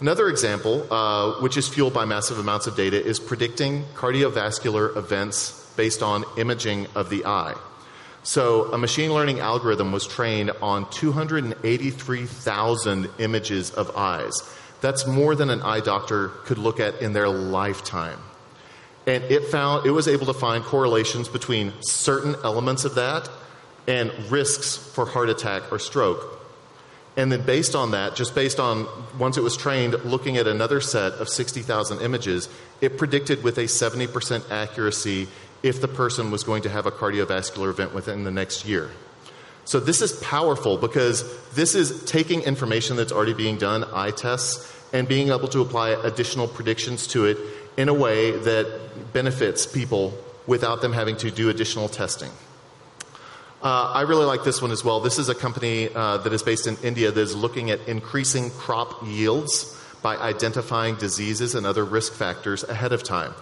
Another 0.01 0.29
example, 0.29 0.87
uh, 0.93 1.41
which 1.41 1.57
is 1.57 1.69
fueled 1.69 1.95
by 1.95 2.05
massive 2.05 2.39
amounts 2.39 2.69
of 2.69 2.77
data, 2.77 3.05
is 3.05 3.19
predicting 3.19 3.83
cardiovascular 3.95 4.97
events 4.97 5.69
based 5.77 6.01
on 6.03 6.25
imaging 6.37 6.87
of 6.95 7.11
the 7.11 7.27
eye. 7.27 7.55
So, 8.23 8.73
a 8.73 8.79
machine 8.79 9.13
learning 9.13 9.41
algorithm 9.41 9.91
was 9.93 10.07
trained 10.07 10.53
on 10.63 10.89
283,000 10.91 13.09
images 13.19 13.71
of 13.71 13.95
eyes. 13.97 14.33
That's 14.81 15.07
more 15.07 15.35
than 15.35 15.51
an 15.51 15.63
eye 15.63 15.81
doctor 15.81 16.29
could 16.45 16.59
look 16.59 16.81
at 16.81 17.01
in 17.01 17.13
their 17.13 17.29
lifetime. 17.29 18.19
And 19.07 19.25
it 19.25 19.47
found 19.47 19.87
it 19.87 19.91
was 19.91 20.09
able 20.09 20.27
to 20.27 20.35
find 20.35 20.65
correlations 20.65 21.29
between 21.29 21.73
certain 21.81 22.37
elements 22.43 22.85
of 22.85 22.95
that 22.95 23.29
and 23.87 24.11
risks 24.31 24.77
for 24.77 25.07
heart 25.07 25.29
attack 25.29 25.71
or 25.71 25.79
stroke. 25.79 26.41
And 27.17 27.31
then 27.31 27.43
based 27.43 27.75
on 27.75 27.93
that, 27.93 28.17
just 28.17 28.35
based 28.35 28.59
on 28.59 28.87
once 29.19 29.37
it 29.37 29.43
was 29.43 29.57
trained 29.57 29.95
looking 30.05 30.37
at 30.37 30.47
another 30.47 30.81
set 30.81 31.13
of 31.15 31.29
60,000 31.29 32.01
images, 32.01 32.49
it 32.81 32.99
predicted 32.99 33.45
with 33.45 33.59
a 33.59 33.65
70% 33.65 34.51
accuracy 34.51 35.29
if 35.63 35.81
the 35.81 35.89
person 35.89 36.31
was 36.31 36.43
going 36.43 36.63
to 36.63 36.69
have 36.69 36.87
a 36.87 36.91
cardiovascular 36.91 37.71
event 37.71 37.95
within 37.95 38.25
the 38.25 38.31
next 38.31 38.67
year. 38.67 38.91
So 39.65 39.81
this 39.81 40.03
is 40.03 40.13
powerful 40.13 40.77
because 40.77 41.25
this 41.53 41.75
is 41.75 42.05
taking 42.05 42.43
information 42.43 42.97
that's 42.97 43.13
already 43.13 43.35
being 43.35 43.57
done, 43.57 43.85
eye 43.93 44.11
tests, 44.11 44.71
and 44.93 45.09
being 45.09 45.29
able 45.29 45.49
to 45.49 45.61
apply 45.61 45.91
additional 45.91 46.47
predictions 46.47 47.07
to 47.09 47.25
it 47.27 47.39
in 47.77 47.89
a 47.89 47.95
way 47.95 48.31
that 48.31 49.13
benefits 49.13 49.67
people 49.67 50.17
without 50.47 50.83
them 50.83 50.93
having 50.93 51.17
to 51.17 51.31
do 51.31 51.49
additional 51.49 51.89
testing. 51.89 52.31
Uh, 53.63 53.93
I 53.95 54.03
really 54.03 54.27
like 54.27 54.45
this 54.45 54.61
one 54.61 54.71
as 54.71 54.85
well. 54.85 55.01
This 55.01 55.19
is 55.19 55.31
a 55.31 55.35
company 55.35 55.89
uh, 55.95 56.19
that 56.19 56.33
is 56.35 56.43
based 56.43 56.67
in 56.67 56.77
India 56.83 57.11
that 57.11 57.21
is 57.21 57.35
looking 57.35 57.71
at 57.71 57.81
increasing 57.89 58.51
crop 58.51 59.03
yields 59.07 59.81
by 60.03 60.17
identifying 60.19 60.97
diseases 60.97 61.55
and 61.55 61.67
other 61.67 61.83
risk 61.83 62.13
factors 62.13 62.63
ahead 62.65 62.93
of 62.93 63.03
time. 63.03 63.33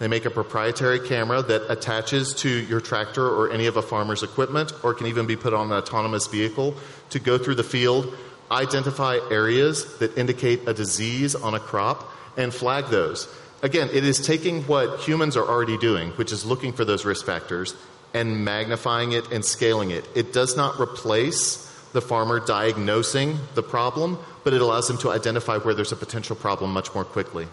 They 0.00 0.08
make 0.08 0.24
a 0.24 0.30
proprietary 0.30 0.98
camera 0.98 1.42
that 1.42 1.70
attaches 1.70 2.32
to 2.36 2.48
your 2.48 2.80
tractor 2.80 3.24
or 3.24 3.52
any 3.52 3.66
of 3.66 3.76
a 3.76 3.82
farmer's 3.82 4.22
equipment, 4.22 4.72
or 4.82 4.94
can 4.94 5.06
even 5.06 5.26
be 5.26 5.36
put 5.36 5.52
on 5.52 5.66
an 5.66 5.72
autonomous 5.74 6.26
vehicle 6.26 6.74
to 7.10 7.18
go 7.18 7.36
through 7.36 7.56
the 7.56 7.62
field, 7.62 8.16
identify 8.50 9.18
areas 9.30 9.98
that 9.98 10.16
indicate 10.16 10.66
a 10.66 10.72
disease 10.72 11.34
on 11.34 11.54
a 11.54 11.60
crop, 11.60 12.10
and 12.38 12.54
flag 12.54 12.86
those. 12.86 13.28
Again, 13.62 13.90
it 13.92 14.04
is 14.04 14.26
taking 14.26 14.62
what 14.62 15.00
humans 15.00 15.36
are 15.36 15.46
already 15.46 15.76
doing, 15.76 16.12
which 16.12 16.32
is 16.32 16.46
looking 16.46 16.72
for 16.72 16.86
those 16.86 17.04
risk 17.04 17.26
factors, 17.26 17.76
and 18.14 18.42
magnifying 18.42 19.12
it 19.12 19.30
and 19.30 19.44
scaling 19.44 19.90
it. 19.90 20.08
It 20.14 20.32
does 20.32 20.56
not 20.56 20.80
replace 20.80 21.66
the 21.92 22.00
farmer 22.00 22.40
diagnosing 22.40 23.38
the 23.54 23.62
problem, 23.62 24.18
but 24.44 24.54
it 24.54 24.62
allows 24.62 24.88
them 24.88 24.96
to 24.98 25.10
identify 25.10 25.58
where 25.58 25.74
there's 25.74 25.92
a 25.92 25.96
potential 25.96 26.36
problem 26.36 26.72
much 26.72 26.94
more 26.94 27.04
quickly. 27.04 27.48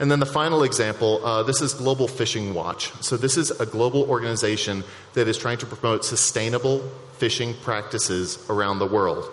And 0.00 0.10
then 0.10 0.20
the 0.20 0.26
final 0.26 0.62
example 0.62 1.24
uh, 1.24 1.42
this 1.42 1.60
is 1.60 1.74
Global 1.74 2.06
Fishing 2.08 2.54
Watch. 2.54 2.92
So, 3.02 3.16
this 3.16 3.36
is 3.36 3.50
a 3.50 3.66
global 3.66 4.08
organization 4.08 4.84
that 5.14 5.28
is 5.28 5.36
trying 5.36 5.58
to 5.58 5.66
promote 5.66 6.04
sustainable 6.04 6.80
fishing 7.14 7.54
practices 7.62 8.44
around 8.48 8.78
the 8.78 8.86
world. 8.86 9.28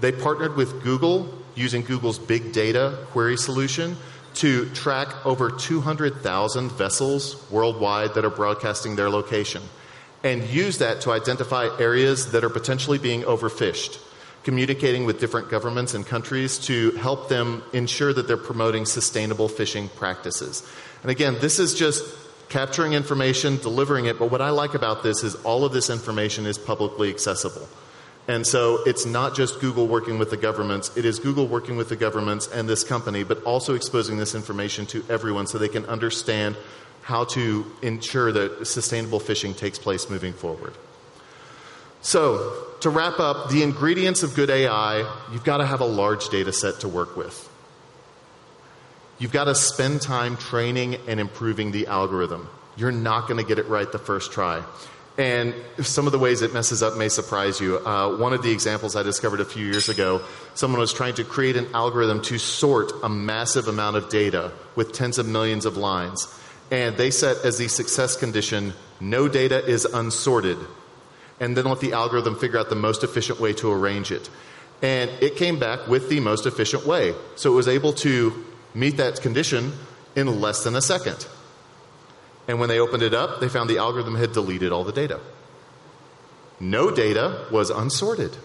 They 0.00 0.12
partnered 0.12 0.56
with 0.56 0.82
Google 0.82 1.28
using 1.54 1.82
Google's 1.82 2.18
big 2.18 2.52
data 2.52 2.98
query 3.12 3.36
solution 3.36 3.96
to 4.34 4.68
track 4.70 5.24
over 5.24 5.50
200,000 5.50 6.72
vessels 6.72 7.50
worldwide 7.50 8.14
that 8.14 8.24
are 8.24 8.30
broadcasting 8.30 8.96
their 8.96 9.08
location 9.08 9.62
and 10.24 10.42
use 10.44 10.78
that 10.78 11.02
to 11.02 11.12
identify 11.12 11.68
areas 11.78 12.32
that 12.32 12.42
are 12.42 12.50
potentially 12.50 12.98
being 12.98 13.22
overfished, 13.22 13.98
communicating 14.44 15.06
with 15.06 15.18
different 15.18 15.48
governments 15.50 15.94
and 15.94 16.06
countries 16.06 16.58
to 16.58 16.92
help 16.92 17.28
them 17.28 17.62
ensure 17.72 18.12
that 18.12 18.28
they're 18.28 18.36
promoting 18.36 18.84
sustainable 18.84 19.48
fishing 19.48 19.88
practices. 19.90 20.62
And 21.02 21.10
again, 21.10 21.36
this 21.40 21.58
is 21.58 21.74
just 21.74 22.04
capturing 22.48 22.92
information, 22.92 23.56
delivering 23.56 24.04
it, 24.04 24.18
but 24.18 24.30
what 24.30 24.40
I 24.40 24.50
like 24.50 24.74
about 24.74 25.02
this 25.02 25.24
is 25.24 25.34
all 25.36 25.64
of 25.64 25.72
this 25.72 25.90
information 25.90 26.46
is 26.46 26.58
publicly 26.58 27.10
accessible. 27.10 27.68
And 28.28 28.46
so 28.46 28.82
it's 28.86 29.04
not 29.04 29.34
just 29.34 29.60
Google 29.60 29.86
working 29.86 30.18
with 30.18 30.30
the 30.30 30.36
governments, 30.36 30.96
it 30.96 31.04
is 31.04 31.18
Google 31.18 31.46
working 31.46 31.76
with 31.76 31.88
the 31.88 31.96
governments 31.96 32.48
and 32.48 32.68
this 32.68 32.84
company, 32.84 33.22
but 33.24 33.42
also 33.44 33.74
exposing 33.74 34.16
this 34.18 34.34
information 34.34 34.86
to 34.86 35.04
everyone 35.10 35.46
so 35.46 35.58
they 35.58 35.68
can 35.68 35.84
understand 35.86 36.56
how 37.02 37.24
to 37.24 37.70
ensure 37.82 38.32
that 38.32 38.66
sustainable 38.66 39.20
fishing 39.20 39.52
takes 39.52 39.78
place 39.78 40.08
moving 40.08 40.32
forward. 40.32 40.72
So, 42.04 42.66
to 42.80 42.90
wrap 42.90 43.18
up, 43.18 43.48
the 43.48 43.62
ingredients 43.62 44.22
of 44.22 44.34
good 44.34 44.50
AI, 44.50 45.10
you've 45.32 45.42
got 45.42 45.56
to 45.56 45.66
have 45.66 45.80
a 45.80 45.86
large 45.86 46.28
data 46.28 46.52
set 46.52 46.80
to 46.80 46.88
work 46.88 47.16
with. 47.16 47.48
You've 49.18 49.32
got 49.32 49.44
to 49.44 49.54
spend 49.54 50.02
time 50.02 50.36
training 50.36 50.96
and 51.08 51.18
improving 51.18 51.72
the 51.72 51.86
algorithm. 51.86 52.50
You're 52.76 52.92
not 52.92 53.26
going 53.26 53.38
to 53.38 53.48
get 53.48 53.58
it 53.58 53.68
right 53.68 53.90
the 53.90 53.98
first 53.98 54.32
try. 54.32 54.62
And 55.16 55.54
some 55.80 56.04
of 56.04 56.12
the 56.12 56.18
ways 56.18 56.42
it 56.42 56.52
messes 56.52 56.82
up 56.82 56.98
may 56.98 57.08
surprise 57.08 57.58
you. 57.58 57.78
Uh, 57.78 58.18
one 58.18 58.34
of 58.34 58.42
the 58.42 58.52
examples 58.52 58.96
I 58.96 59.02
discovered 59.02 59.40
a 59.40 59.46
few 59.46 59.64
years 59.64 59.88
ago, 59.88 60.20
someone 60.52 60.80
was 60.80 60.92
trying 60.92 61.14
to 61.14 61.24
create 61.24 61.56
an 61.56 61.68
algorithm 61.72 62.20
to 62.24 62.36
sort 62.36 62.92
a 63.02 63.08
massive 63.08 63.66
amount 63.66 63.96
of 63.96 64.10
data 64.10 64.52
with 64.76 64.92
tens 64.92 65.16
of 65.16 65.26
millions 65.26 65.64
of 65.64 65.78
lines. 65.78 66.28
And 66.70 66.98
they 66.98 67.10
set 67.10 67.46
as 67.46 67.56
the 67.56 67.68
success 67.68 68.14
condition 68.14 68.74
no 69.00 69.26
data 69.26 69.64
is 69.64 69.86
unsorted. 69.86 70.58
And 71.40 71.56
then 71.56 71.64
let 71.64 71.80
the 71.80 71.92
algorithm 71.92 72.36
figure 72.36 72.58
out 72.58 72.68
the 72.68 72.76
most 72.76 73.02
efficient 73.02 73.40
way 73.40 73.52
to 73.54 73.72
arrange 73.72 74.12
it. 74.12 74.30
And 74.82 75.10
it 75.22 75.36
came 75.36 75.58
back 75.58 75.88
with 75.88 76.08
the 76.08 76.20
most 76.20 76.46
efficient 76.46 76.86
way. 76.86 77.14
So 77.36 77.52
it 77.52 77.56
was 77.56 77.68
able 77.68 77.92
to 77.94 78.44
meet 78.74 78.96
that 78.98 79.20
condition 79.20 79.72
in 80.14 80.40
less 80.40 80.64
than 80.64 80.76
a 80.76 80.82
second. 80.82 81.26
And 82.46 82.60
when 82.60 82.68
they 82.68 82.78
opened 82.78 83.02
it 83.02 83.14
up, 83.14 83.40
they 83.40 83.48
found 83.48 83.70
the 83.70 83.78
algorithm 83.78 84.14
had 84.14 84.32
deleted 84.32 84.72
all 84.72 84.84
the 84.84 84.92
data. 84.92 85.20
No 86.60 86.90
data 86.90 87.46
was 87.50 87.70
unsorted. 87.70 88.36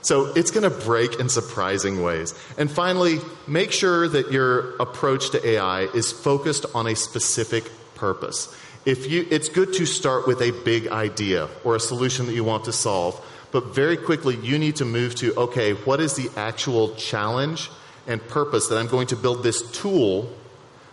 So 0.00 0.32
it's 0.34 0.50
going 0.50 0.68
to 0.68 0.84
break 0.84 1.20
in 1.20 1.28
surprising 1.28 2.02
ways. 2.02 2.34
And 2.58 2.70
finally, 2.70 3.20
make 3.46 3.70
sure 3.70 4.08
that 4.08 4.32
your 4.32 4.74
approach 4.76 5.30
to 5.30 5.48
AI 5.48 5.82
is 5.82 6.10
focused 6.10 6.66
on 6.74 6.88
a 6.88 6.96
specific 6.96 7.70
purpose. 7.94 8.54
If 8.84 9.10
you, 9.10 9.26
it's 9.30 9.48
good 9.48 9.72
to 9.74 9.86
start 9.86 10.26
with 10.26 10.40
a 10.40 10.50
big 10.64 10.88
idea 10.88 11.48
or 11.62 11.76
a 11.76 11.80
solution 11.80 12.26
that 12.26 12.32
you 12.32 12.42
want 12.42 12.64
to 12.64 12.72
solve, 12.72 13.20
but 13.52 13.74
very 13.74 13.96
quickly 13.96 14.36
you 14.36 14.58
need 14.58 14.76
to 14.76 14.84
move 14.84 15.14
to 15.16 15.34
okay, 15.34 15.72
what 15.72 16.00
is 16.00 16.16
the 16.16 16.30
actual 16.36 16.94
challenge 16.96 17.70
and 18.08 18.20
purpose 18.26 18.66
that 18.68 18.78
I'm 18.78 18.88
going 18.88 19.06
to 19.08 19.16
build 19.16 19.44
this 19.44 19.70
tool 19.70 20.32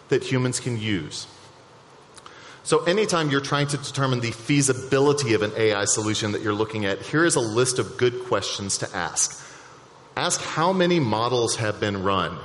that 0.10 0.24
humans 0.24 0.60
can 0.60 0.80
use? 0.80 1.26
So, 2.62 2.84
anytime 2.84 3.32
you're 3.32 3.42
trying 3.42 3.66
to 3.68 3.78
determine 3.78 4.20
the 4.20 4.30
feasibility 4.30 5.34
of 5.34 5.42
an 5.42 5.52
AI 5.58 5.86
solution 5.86 6.34
that 6.34 6.44
you're 6.44 6.54
looking 6.54 6.86
at, 6.86 7.02
here 7.02 7.26
is 7.26 7.36
a 7.36 7.40
list 7.40 7.80
of 7.80 7.98
good 7.98 8.26
questions 8.26 8.78
to 8.80 8.96
ask. 8.96 9.44
Ask 10.16 10.40
how 10.42 10.72
many 10.72 11.00
models 11.00 11.56
have 11.56 11.80
been 11.80 12.04
run. 12.04 12.38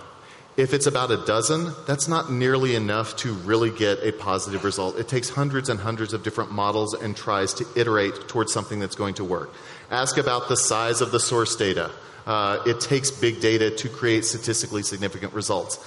If 0.57 0.73
it's 0.73 0.87
about 0.87 1.11
a 1.11 1.25
dozen, 1.25 1.73
that's 1.87 2.07
not 2.07 2.31
nearly 2.31 2.77
enough 2.77 3.17
to 3.17 3.33
really 3.33 3.71
get 3.71 3.99
a 4.05 4.13
positive 4.13 4.65
result. 4.65 4.97
It 4.97 5.09
takes 5.09 5.29
hundreds 5.29 5.69
and 5.69 5.81
hundreds 5.81 6.13
of 6.15 6.23
different 6.23 6.53
models 6.53 6.95
and 6.95 7.17
tries 7.17 7.55
to 7.55 7.67
iterate 7.75 8.29
towards 8.29 8.53
something 8.53 8.79
that's 8.79 8.95
going 8.95 9.15
to 9.15 9.25
work. 9.25 9.53
Ask 9.91 10.17
about 10.17 10.49
the 10.49 10.57
size 10.57 11.01
of 11.01 11.11
the 11.11 11.19
source 11.19 11.57
data. 11.57 11.91
Uh, 12.25 12.63
it 12.67 12.81
takes 12.81 13.11
big 13.11 13.41
data 13.41 13.71
to 13.71 13.89
create 13.89 14.25
statistically 14.25 14.83
significant 14.83 15.33
results 15.35 15.85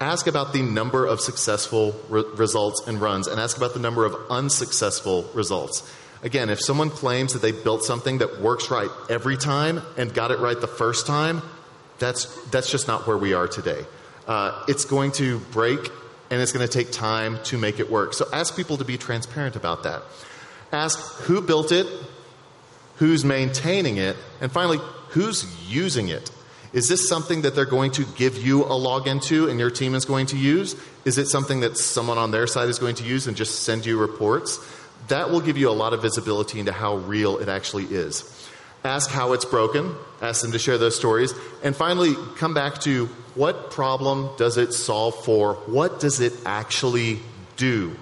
ask 0.00 0.26
about 0.26 0.52
the 0.52 0.62
number 0.62 1.06
of 1.06 1.20
successful 1.20 1.94
re- 2.08 2.24
results 2.36 2.86
and 2.86 3.00
runs 3.00 3.26
and 3.26 3.40
ask 3.40 3.56
about 3.56 3.74
the 3.74 3.80
number 3.80 4.04
of 4.04 4.14
unsuccessful 4.30 5.24
results. 5.34 5.90
Again, 6.22 6.50
if 6.50 6.60
someone 6.60 6.90
claims 6.90 7.32
that 7.32 7.42
they 7.42 7.52
built 7.52 7.84
something 7.84 8.18
that 8.18 8.40
works 8.40 8.70
right 8.70 8.90
every 9.08 9.36
time 9.36 9.82
and 9.96 10.12
got 10.12 10.30
it 10.30 10.38
right 10.38 10.60
the 10.60 10.66
first 10.66 11.06
time, 11.06 11.42
that's, 11.98 12.26
that's 12.50 12.70
just 12.70 12.88
not 12.88 13.06
where 13.06 13.16
we 13.16 13.32
are 13.32 13.48
today. 13.48 13.84
Uh, 14.26 14.64
it's 14.68 14.84
going 14.84 15.12
to 15.12 15.38
break 15.52 15.90
and 16.30 16.40
it's 16.40 16.52
going 16.52 16.66
to 16.66 16.72
take 16.72 16.90
time 16.90 17.38
to 17.44 17.58
make 17.58 17.78
it 17.78 17.90
work. 17.90 18.14
So 18.14 18.26
ask 18.32 18.56
people 18.56 18.78
to 18.78 18.84
be 18.84 18.98
transparent 18.98 19.56
about 19.56 19.84
that. 19.84 20.02
Ask 20.72 20.98
who 21.22 21.40
built 21.40 21.70
it, 21.70 21.86
who's 22.96 23.24
maintaining 23.24 23.98
it, 23.98 24.16
and 24.40 24.50
finally, 24.50 24.78
who's 25.10 25.46
using 25.70 26.08
it. 26.08 26.30
Is 26.72 26.88
this 26.88 27.08
something 27.08 27.42
that 27.42 27.54
they're 27.54 27.64
going 27.64 27.92
to 27.92 28.04
give 28.16 28.36
you 28.36 28.64
a 28.64 28.70
login 28.70 29.22
to 29.24 29.48
and 29.48 29.58
your 29.58 29.70
team 29.70 29.94
is 29.94 30.04
going 30.04 30.26
to 30.26 30.36
use? 30.36 30.76
Is 31.04 31.16
it 31.16 31.26
something 31.26 31.60
that 31.60 31.78
someone 31.78 32.18
on 32.18 32.32
their 32.32 32.46
side 32.46 32.68
is 32.68 32.78
going 32.78 32.96
to 32.96 33.04
use 33.04 33.26
and 33.26 33.36
just 33.36 33.62
send 33.62 33.86
you 33.86 33.98
reports? 33.98 34.58
That 35.08 35.30
will 35.30 35.40
give 35.40 35.56
you 35.56 35.70
a 35.70 35.72
lot 35.72 35.92
of 35.92 36.02
visibility 36.02 36.58
into 36.58 36.72
how 36.72 36.96
real 36.96 37.38
it 37.38 37.48
actually 37.48 37.84
is. 37.84 38.24
Ask 38.86 39.10
how 39.10 39.32
it's 39.32 39.44
broken, 39.44 39.94
ask 40.22 40.42
them 40.42 40.52
to 40.52 40.58
share 40.58 40.78
those 40.78 40.96
stories, 40.96 41.34
and 41.62 41.74
finally 41.74 42.14
come 42.36 42.54
back 42.54 42.80
to 42.82 43.06
what 43.34 43.70
problem 43.70 44.30
does 44.38 44.56
it 44.56 44.72
solve 44.72 45.14
for? 45.24 45.54
What 45.66 46.00
does 46.00 46.20
it 46.20 46.32
actually 46.46 47.20
do? 47.56 47.96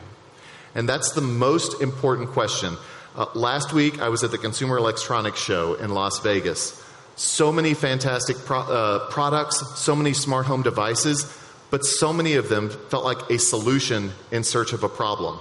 And 0.75 0.89
that's 0.89 1.13
the 1.13 1.21
most 1.21 1.81
important 1.81 2.31
question. 2.31 2.77
Uh, 3.17 3.27
last 3.35 3.73
week, 3.73 4.01
I 4.01 4.09
was 4.09 4.25
at 4.25 4.31
the 4.31 4.39
Consumer 4.39 4.77
Electronics 4.77 5.41
Show 5.41 5.75
in 5.75 5.91
Las 5.91 6.19
Vegas. 6.21 6.81
So 7.17 7.53
many 7.53 7.75
fantastic 7.75 8.37
pro- 8.39 8.61
uh, 8.61 9.11
products, 9.11 9.79
so 9.79 9.95
many 9.95 10.13
smart 10.13 10.47
home 10.47 10.63
devices, 10.63 11.25
but 11.71 11.85
so 11.85 12.13
many 12.13 12.35
of 12.35 12.49
them 12.49 12.71
felt 12.71 13.05
like 13.05 13.31
a 13.31 13.39
solution 13.39 14.13
in 14.33 14.43
search 14.43 14.73
of 14.73 14.83
a 14.83 14.89
problem. 14.89 15.39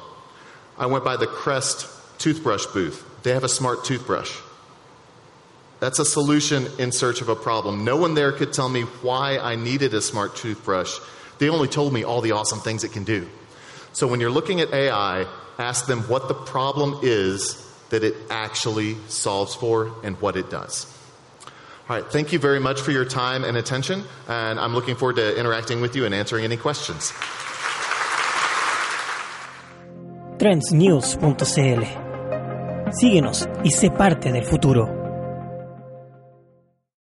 I 0.78 0.86
went 0.86 1.04
by 1.04 1.18
the 1.18 1.28
Crest 1.28 1.88
toothbrush 2.20 2.66
booth. 2.68 3.04
They 3.24 3.34
have 3.34 3.44
a 3.44 3.50
smart 3.50 3.86
toothbrush. 3.86 4.36
That's 5.84 6.00
a 6.00 6.06
solution 6.06 6.68
in 6.80 6.94
search 6.94 7.20
of 7.20 7.28
a 7.28 7.36
problem. 7.36 7.84
No 7.84 7.98
one 7.98 8.14
there 8.14 8.32
could 8.32 8.54
tell 8.54 8.70
me 8.70 8.84
why 9.02 9.38
I 9.38 9.58
needed 9.58 9.94
a 9.94 10.02
smart 10.02 10.34
toothbrush. 10.34 10.98
They 11.40 11.50
only 11.50 11.68
told 11.68 11.92
me 11.92 12.06
all 12.06 12.22
the 12.22 12.32
awesome 12.32 12.60
things 12.60 12.86
it 12.86 12.94
can 12.94 13.04
do. 13.04 13.28
So 13.92 14.08
when 14.08 14.22
you're 14.22 14.32
looking 14.32 14.62
at 14.62 14.74
AI, 14.74 15.26
ask 15.60 15.86
them 15.86 16.04
what 16.04 16.30
the 16.30 16.36
problem 16.36 17.00
is 17.04 17.70
that 17.90 18.02
it 18.02 18.16
actually 18.30 18.96
solves 19.10 19.56
for 19.56 19.92
and 20.06 20.16
what 20.22 20.38
it 20.38 20.50
does. 20.50 20.88
All 21.90 21.98
right, 21.98 22.10
thank 22.10 22.32
you 22.32 22.40
very 22.40 22.62
much 22.62 22.80
for 22.80 22.92
your 22.92 23.04
time 23.04 23.44
and 23.44 23.58
attention, 23.58 24.06
and 24.30 24.62
I'm 24.62 24.74
looking 24.74 24.96
forward 24.96 25.18
to 25.18 25.38
interacting 25.38 25.82
with 25.82 25.98
you 25.98 26.06
and 26.06 26.16
answering 26.16 26.46
any 26.46 26.56
questions. 26.56 27.12
Trendsnews.cl 30.38 31.84
Síguenos 32.94 33.50
y 33.66 33.72
sé 33.72 33.90
parte 33.90 34.32
del 34.32 34.46
futuro. 34.46 35.03